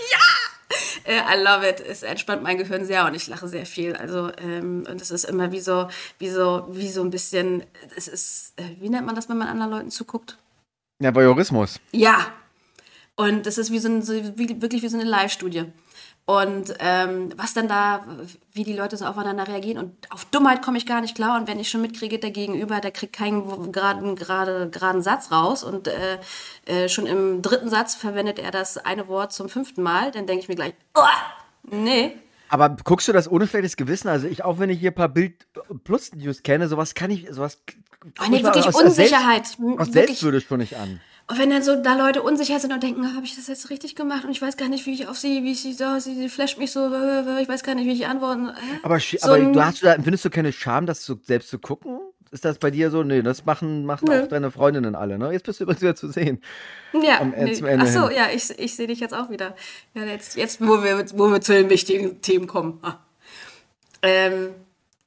[1.04, 1.80] Äh, I love it.
[1.80, 3.96] Es entspannt mein Gehirn sehr und ich lache sehr viel.
[3.96, 5.88] Also, ähm, und es ist immer wie so,
[6.20, 7.64] wie so, wie so ein bisschen,
[7.96, 10.38] es ist, äh, wie nennt man das, wenn man anderen Leuten zuguckt?
[11.02, 11.80] Ja, Voyeurismus.
[11.92, 12.32] Ja.
[13.16, 15.66] Und das ist wie so, ein, so wie, wirklich wie so eine Live-Studie.
[16.30, 18.06] Und ähm, was dann da,
[18.54, 19.80] wie die Leute so aufeinander reagieren.
[19.80, 21.40] Und auf Dummheit komme ich gar nicht klar.
[21.40, 25.64] Und wenn ich schon mitkriege, der Gegenüber, der kriegt keinen geraden, gerade, geraden Satz raus.
[25.64, 26.20] Und äh,
[26.68, 30.44] äh, schon im dritten Satz verwendet er das eine Wort zum fünften Mal, dann denke
[30.44, 31.02] ich mir gleich, oh,
[31.64, 32.16] nee.
[32.50, 34.08] Aber guckst du das ohne schlechtes Gewissen?
[34.08, 35.48] Also ich, auch wenn ich hier ein paar Bild
[35.84, 37.58] Plus News kenne, sowas kann ich, sowas.
[38.20, 39.46] Oh, nee, wirklich aus, Unsicherheit.
[39.46, 41.02] Aus, Selbst, aus Selbstwürde schon nicht an.
[41.30, 43.96] Und wenn dann so da Leute unsicher sind und denken, habe ich das jetzt richtig
[43.96, 46.16] gemacht und ich weiß gar nicht, wie ich auf sie, wie ich sie, so, sie,
[46.16, 46.88] sie flasht mich so,
[47.40, 48.50] ich weiß gar nicht, wie ich antworten.
[48.82, 52.00] Aber, so aber du hast, findest du keine Scham, das so, selbst zu gucken?
[52.32, 53.04] Ist das bei dir so?
[53.04, 55.32] Nee, das machen, machen auch deine Freundinnen alle, ne?
[55.32, 56.42] Jetzt bist du übrigens wieder zu sehen.
[56.94, 57.62] Ja, Am, nee.
[57.78, 59.56] ach so, ja, ich, ich sehe dich jetzt auch wieder.
[59.94, 62.80] Ja, jetzt, jetzt wo, wir, wo wir zu den wichtigen Themen kommen.
[62.82, 62.98] Ah.
[64.02, 64.50] Ähm,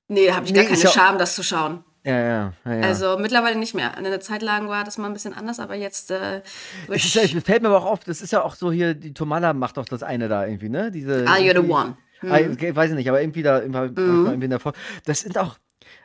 [0.06, 1.82] nee, da habe ich nee, gar keine Scham, das zu schauen.
[2.04, 2.82] Ja, ja, ja, ja.
[2.82, 3.96] Also mittlerweile nicht mehr.
[3.96, 6.10] In der Zeit lang war das mal ein bisschen anders, aber jetzt.
[6.10, 6.42] Äh,
[6.88, 9.52] es ja, fällt mir aber auch auf, das ist ja auch so hier, die Tomala
[9.52, 10.90] macht doch das eine da irgendwie, ne?
[10.90, 11.96] Diese, Are you the one?
[12.22, 12.56] Ah, mhm.
[12.60, 14.26] Ah, weiß ich nicht, aber irgendwie da, irgendwie, mhm.
[14.26, 14.72] irgendwie davor.
[15.04, 15.58] Das sind auch,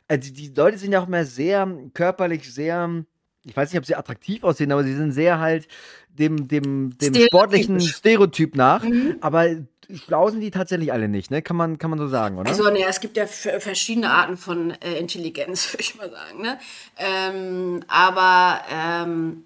[0.07, 3.03] also die Leute sind ja auch mehr sehr körperlich, sehr,
[3.43, 5.67] ich weiß nicht, ob sie attraktiv aussehen, aber sie sind sehr halt
[6.09, 8.83] dem, dem, dem sportlichen Stereotyp nach.
[8.83, 9.17] Mhm.
[9.21, 9.47] Aber
[9.93, 11.41] schlau sind die tatsächlich alle nicht, ne?
[11.41, 12.49] Kann man, kann man so sagen, oder?
[12.49, 16.59] Also, ne, es gibt ja verschiedene Arten von äh, Intelligenz, würde ich mal sagen, ne?
[16.97, 19.43] Ähm, aber ähm,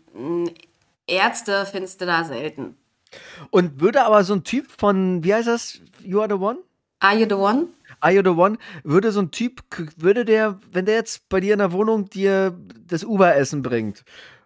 [1.07, 2.75] Ärzte findest du da selten.
[3.49, 5.81] Und würde aber so ein Typ von, wie heißt das?
[6.01, 6.59] You are the one?
[6.99, 7.67] Are you the one?
[7.99, 8.57] Are you the one?
[8.83, 9.61] Würde so ein Typ,
[9.97, 14.03] würde der, wenn der jetzt bei dir in der Wohnung dir das Uber-Essen bringt,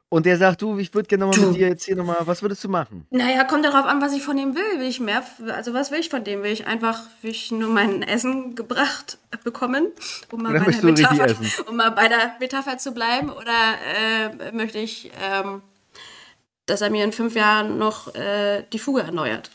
[0.10, 2.64] und der sagt, du, ich würde gerne nochmal mit dir jetzt hier nochmal, was würdest
[2.64, 3.08] du machen?
[3.10, 4.80] Naja, kommt darauf an, was ich von ihm will.
[4.80, 6.44] Will ich mehr, also was will ich von dem?
[6.44, 9.92] Will ich einfach, will ich nur mein Essen gebracht bekommen,
[10.32, 11.36] um mal, bei der, Metapher,
[11.68, 13.30] um mal bei der Metapher zu bleiben?
[13.30, 15.62] Oder äh, möchte ich, ähm,
[16.68, 19.50] dass er mir in fünf Jahren noch äh, die Fuge erneuert?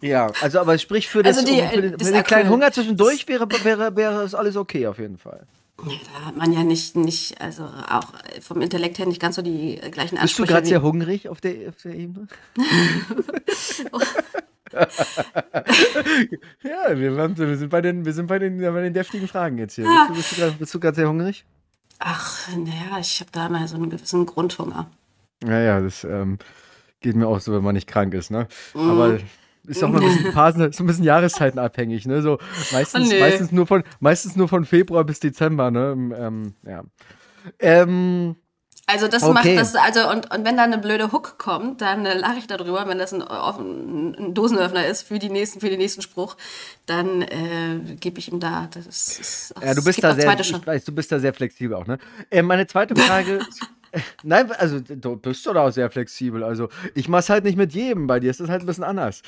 [0.00, 3.28] Ja, also aber sprich für, das, also die, für den, für den kleinen Hunger zwischendurch
[3.28, 5.46] wäre, wäre, wäre es alles okay auf jeden Fall.
[5.86, 9.80] Da hat man ja nicht, nicht, also auch vom Intellekt her nicht ganz so die
[9.90, 10.22] gleichen Ansprüche.
[10.22, 12.26] Bist du gerade sehr hungrig auf der, auf der Ebene?
[16.62, 19.74] ja, wir, wir, sind bei den, wir sind bei den, bei den deftigen Fragen jetzt
[19.74, 19.84] hier.
[19.84, 20.08] Ja.
[20.58, 21.44] Bist du gerade sehr hungrig?
[21.98, 24.90] Ach, naja, ich habe da mal so einen gewissen Grundhunger.
[25.42, 26.38] Naja, das ähm,
[27.00, 28.48] geht mir auch so, wenn man nicht krank ist, ne?
[28.74, 28.90] Mm.
[28.90, 29.18] Aber
[29.70, 32.22] ist auch mal ein bisschen Phasen, so ein bisschen jahreszeitenabhängig, ne?
[32.22, 32.38] So
[32.72, 36.14] meistens, oh, meistens, nur von, meistens nur von Februar bis Dezember, ne?
[36.18, 36.82] Ähm, ja.
[37.58, 38.36] Ähm,
[38.86, 39.32] also das okay.
[39.32, 42.48] macht das, also und, und wenn da eine blöde Hook kommt, dann äh, lache ich
[42.48, 46.36] darüber, wenn das ein, ein, ein, Dosenöffner ist für die nächsten, für den nächsten Spruch,
[46.86, 48.68] dann äh, gebe ich ihm da.
[48.72, 51.86] Das ist, ja, du bist da sehr, ich weiß, du bist da sehr flexibel auch,
[51.86, 51.98] ne?
[52.30, 53.40] Äh, meine zweite Frage.
[54.22, 56.44] Nein, also du bist doch auch sehr flexibel.
[56.44, 58.06] Also ich mach's halt nicht mit jedem.
[58.06, 59.22] Bei dir ist das halt ein bisschen anders.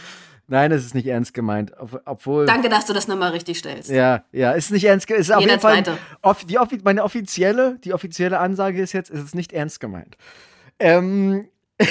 [0.49, 1.73] Nein, es ist nicht ernst gemeint.
[2.05, 2.47] Obwohl.
[2.47, 3.91] Danke, dass du das nochmal richtig stellst.
[3.91, 5.23] Ja, ja, ist nicht ernst gemeint.
[5.23, 5.83] Ist auf jeden Fall.
[6.21, 10.17] Off, die, meine offizielle, die offizielle Ansage ist jetzt, es ist nicht ernst gemeint.
[10.79, 11.49] Ähm,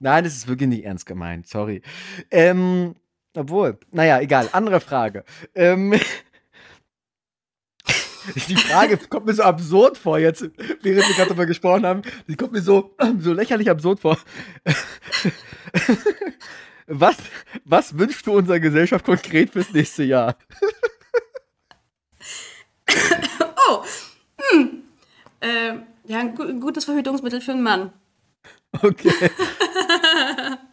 [0.00, 1.46] Nein, es ist wirklich nicht ernst gemeint.
[1.46, 1.82] Sorry.
[2.30, 2.96] Ähm,
[3.34, 4.48] obwohl, naja, egal.
[4.52, 5.24] Andere Frage.
[5.54, 5.92] Ähm,
[8.48, 10.42] die Frage kommt mir so absurd vor jetzt,
[10.82, 12.02] während wir gerade darüber gesprochen haben.
[12.28, 14.18] Die kommt mir so, so lächerlich absurd vor.
[16.92, 17.16] Was,
[17.64, 20.36] was wünschst du unserer Gesellschaft konkret fürs nächste Jahr?
[23.68, 23.84] oh,
[24.36, 24.82] hm.
[25.38, 25.74] äh,
[26.06, 27.92] ja, ein gutes Verhütungsmittel für einen Mann.
[28.82, 29.30] Okay.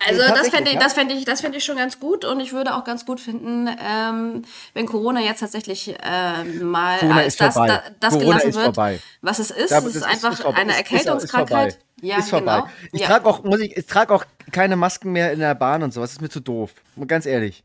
[0.07, 2.53] Also das fände ich, das fände ich, das fände ich schon ganz gut und ich
[2.53, 4.43] würde auch ganz gut finden, ähm,
[4.73, 8.99] wenn Corona jetzt tatsächlich äh, mal Corona als das, da, das gelassen wird, vorbei.
[9.21, 9.71] was es ist.
[9.71, 11.67] Ja, es ist einfach ist, eine Erkältungskrankheit.
[11.67, 12.57] Ist, ist ja, ist vorbei.
[12.57, 12.69] Genau.
[12.91, 13.07] Ich ja.
[13.07, 16.09] trage auch, muss ich, ich trage auch keine Masken mehr in der Bahn und sowas.
[16.09, 16.71] Das ist mir zu doof.
[17.07, 17.63] Ganz ehrlich.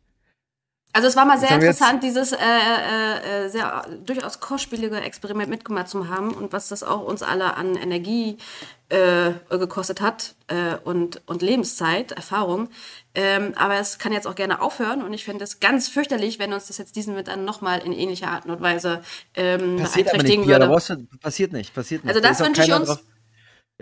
[0.95, 5.89] Also es war mal sehr interessant, dieses äh, äh, äh, sehr durchaus kostspielige Experiment mitgemacht
[5.89, 8.37] zu haben und was das auch uns alle an Energie
[8.91, 12.69] äh, gekostet hat äh, und, und Lebenszeit, Erfahrung.
[13.15, 16.53] Ähm, aber es kann jetzt auch gerne aufhören und ich finde es ganz fürchterlich, wenn
[16.53, 19.03] uns das jetzt diesen mit dann nochmal in ähnlicher Art und Weise
[19.35, 20.67] ähm, passiert beeinträchtigen würde.
[20.67, 22.15] Ja, passiert nicht, passiert nicht.
[22.15, 22.89] Also das wünsche ich uns.
[22.89, 23.03] Drauf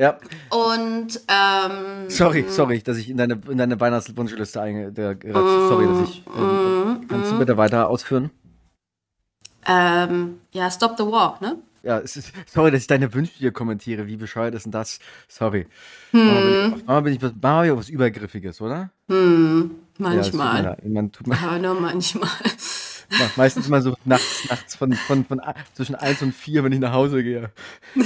[0.01, 0.19] ja.
[0.49, 4.93] Und ähm, sorry, sorry, dass ich in deine, in deine Weihnachtswunschliste einge...
[4.95, 6.25] sorry, dass ich.
[6.37, 8.31] Ähm, kannst du bitte weiter ausführen?
[9.67, 11.59] Ähm, ja, Stop the War, ne?
[11.83, 14.07] Ja, ist, sorry, dass ich deine Wünsche hier kommentiere.
[14.07, 15.01] Wie bescheuert ist denn das?
[15.29, 15.67] Sorry.
[16.13, 16.83] Hm.
[16.87, 18.91] Mama bin ich, Mama bin ich was Übergriffiges, oder?
[19.09, 20.65] Hm, manchmal.
[20.65, 22.29] Ja, man, tut mir, Aber nur manchmal.
[23.37, 25.41] Meistens mal so nachts, nachts von, von, von,
[25.75, 27.51] zwischen 1 und 4, wenn ich nach Hause gehe.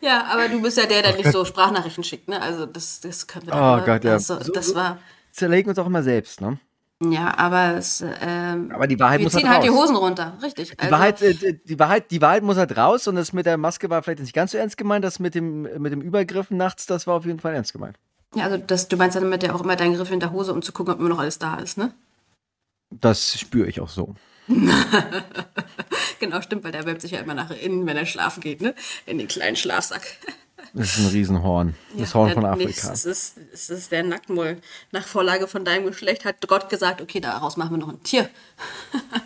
[0.00, 2.40] Ja, aber du bist ja der, der nicht so Sprachnachrichten schickt, ne?
[2.40, 3.82] Also das, das können wir Oh doch, ne?
[3.84, 4.12] Gott, ja.
[4.12, 4.98] Also, So- das war.
[5.32, 6.58] Zerlegen uns auch immer selbst, ne?
[7.00, 9.82] Ja, aber es, ähm, Aber die Wahrheit wir muss ziehen halt halt die raus.
[9.88, 10.76] Hosen runter, richtig.
[10.76, 13.88] Die, Wahrheit, äh, die- Wahrheit, die Wahrheit muss halt raus und das mit der Maske
[13.90, 15.04] war vielleicht nicht ganz so ernst gemeint.
[15.04, 17.96] Das mit dem, mit dem Übergriff nachts, das war auf jeden Fall ernst gemeint.
[18.34, 20.52] Ja, also das, du meinst dann damit ja auch immer deinen Griff in der Hose,
[20.52, 21.92] um zu gucken, ob immer noch alles da ist, ne?
[22.90, 24.14] Das spüre ich auch so.
[26.20, 28.74] Genau, stimmt, weil der wölbt sich ja immer nach innen, wenn er schlafen geht, ne?
[29.06, 30.02] In den kleinen Schlafsack.
[30.74, 31.74] Das ist ein Riesenhorn.
[31.96, 32.92] Das Ja, Horn von Afrika.
[32.92, 34.58] Es ist, es ist der Nacktmull.
[34.92, 38.28] Nach Vorlage von deinem Geschlecht hat Gott gesagt, okay, daraus machen wir noch ein Tier.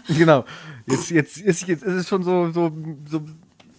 [0.08, 0.44] Genau.
[0.86, 2.72] Jetzt, jetzt, ist, jetzt ist es schon so, so,
[3.08, 3.22] so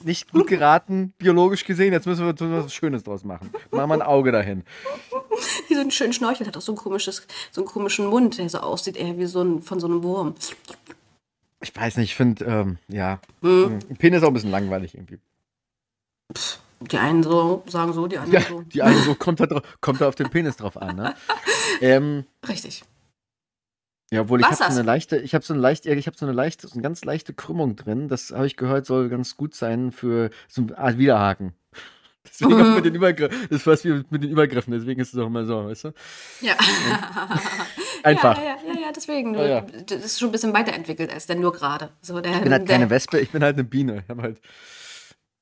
[0.03, 1.93] nicht gut geraten, biologisch gesehen.
[1.93, 3.49] Jetzt müssen wir was Schönes draus machen.
[3.71, 4.63] Machen wir ein Auge dahin.
[5.67, 8.49] Wie so einen schönen Schnorchel, hat auch so ein komisches, so einen komischen Mund, der
[8.49, 10.35] so aussieht, eher wie so ein, von so einem Wurm.
[11.61, 13.19] Ich weiß nicht, ich finde, ähm, ja.
[13.41, 13.79] Hm.
[13.97, 15.19] Penis ist auch ein bisschen langweilig irgendwie.
[16.81, 18.61] Die einen so sagen so, die anderen Ja, so.
[18.61, 21.15] die eine so kommt da, drauf, kommt da auf den Penis drauf an, ne?
[21.81, 22.83] ähm, Richtig.
[24.13, 26.25] Ja, obwohl ich habe so eine leichte, ich habe so eine leicht, ich habe so
[26.25, 28.07] eine leichte, so eine ganz leichte Krümmung drin.
[28.07, 31.53] Das habe ich gehört, soll ganz gut sein für so eine Art Widerhaken.
[32.25, 33.37] Deswegen auch mit den Übergriffen.
[33.49, 35.93] Das ist fast wie mit den Übergriffen, deswegen ist es auch immer so, weißt du?
[36.39, 36.53] Ja.
[38.03, 38.37] Einfach.
[38.37, 39.35] Ja, ja, ja, ja, deswegen.
[39.35, 39.61] Ja, ja.
[39.85, 41.89] Das ist schon ein bisschen weiterentwickelt als der nur gerade.
[42.01, 44.03] So der, Ich bin halt keine Wespe, ich bin halt eine Biene.
[44.03, 44.39] Ich habe halt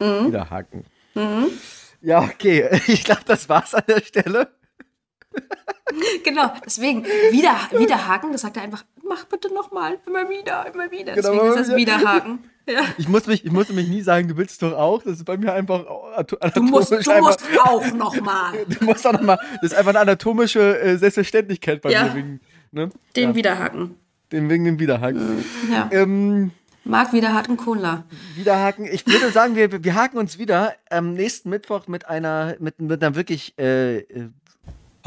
[0.01, 0.27] Mhm.
[0.27, 0.85] Widerhaken.
[2.01, 2.81] Ja, okay.
[2.87, 4.51] Ich glaube, das war's an der Stelle.
[6.23, 11.15] Genau, deswegen wieder, Widerhaken, das sagt er einfach, mach bitte nochmal, immer wieder, immer wieder.
[11.15, 11.97] Genau, Deswegen ist das wieder.
[11.99, 12.39] Widerhaken.
[12.67, 12.81] Ja.
[12.97, 15.01] Ich muss mich, ich musste mich nie sagen, du willst doch auch.
[15.03, 15.83] Das ist bei mir einfach
[16.53, 19.37] Du musst, du einfach, musst auch nochmal Du musst auch nochmal.
[19.61, 22.05] Das ist einfach eine anatomische äh, Selbstverständlichkeit bei Ja.
[22.05, 22.39] mir wegen,
[22.71, 22.89] ne?
[23.15, 23.95] den ja, Widerhaken.
[24.31, 25.43] dem, wegen dem Widerhaken.
[25.71, 25.89] Ja.
[25.91, 26.51] Ähm,
[26.83, 28.05] Mag Widerhaken Cola.
[28.35, 28.85] Widerhaken.
[28.85, 33.03] Ich würde sagen, wir, wir haken uns wieder am nächsten Mittwoch mit einer, mit, mit
[33.03, 34.29] einer wirklich äh, äh,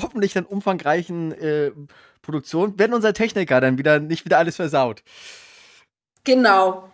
[0.00, 1.70] hoffentlich dann umfangreichen äh,
[2.22, 5.02] Produktion, wenn unser Techniker dann wieder nicht wieder alles versaut.
[6.24, 6.90] Genau,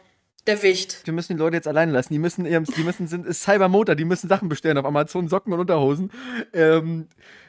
[0.47, 1.03] der Wicht.
[1.05, 2.13] Wir müssen die Leute jetzt alleine lassen.
[2.13, 5.53] Die müssen, ihrem- die müssen sind ist Cybermotor, die müssen Sachen bestellen auf Amazon, Socken
[5.53, 6.11] und Unterhosen.
[6.53, 7.07] Ähm,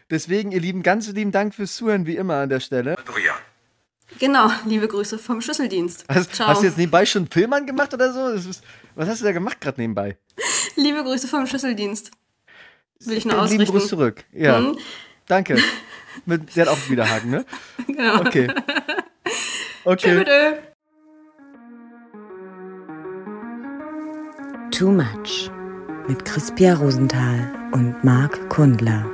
[0.10, 2.98] deswegen, ihr Lieben, ganz lieben Dank fürs Zuhören, wie immer an der Stelle.
[4.20, 6.04] Genau, liebe Grüße vom Schlüsseldienst.
[6.10, 6.50] Hast, Ciao.
[6.50, 8.28] hast du jetzt nebenbei schon einen Film angemacht oder so?
[8.50, 8.62] Ist,
[8.94, 10.18] was hast du da gemacht gerade nebenbei?
[10.76, 12.12] Liebe Grüße vom Schlüsseldienst.
[13.00, 13.66] Will ich nur Lieben ausrichten.
[13.72, 14.26] Gruß zurück.
[14.34, 14.78] Ja, Mhm.
[15.32, 15.58] Danke.
[16.26, 17.46] Mit, der hat auch wieder Haken, ne?
[17.88, 18.20] Genau.
[18.22, 18.48] Okay.
[18.48, 18.54] Tschö,
[19.84, 20.18] Okay.
[20.20, 20.58] bitte.
[24.72, 25.50] Too Much
[26.08, 29.06] mit Crispia Rosenthal und Marc Kundler.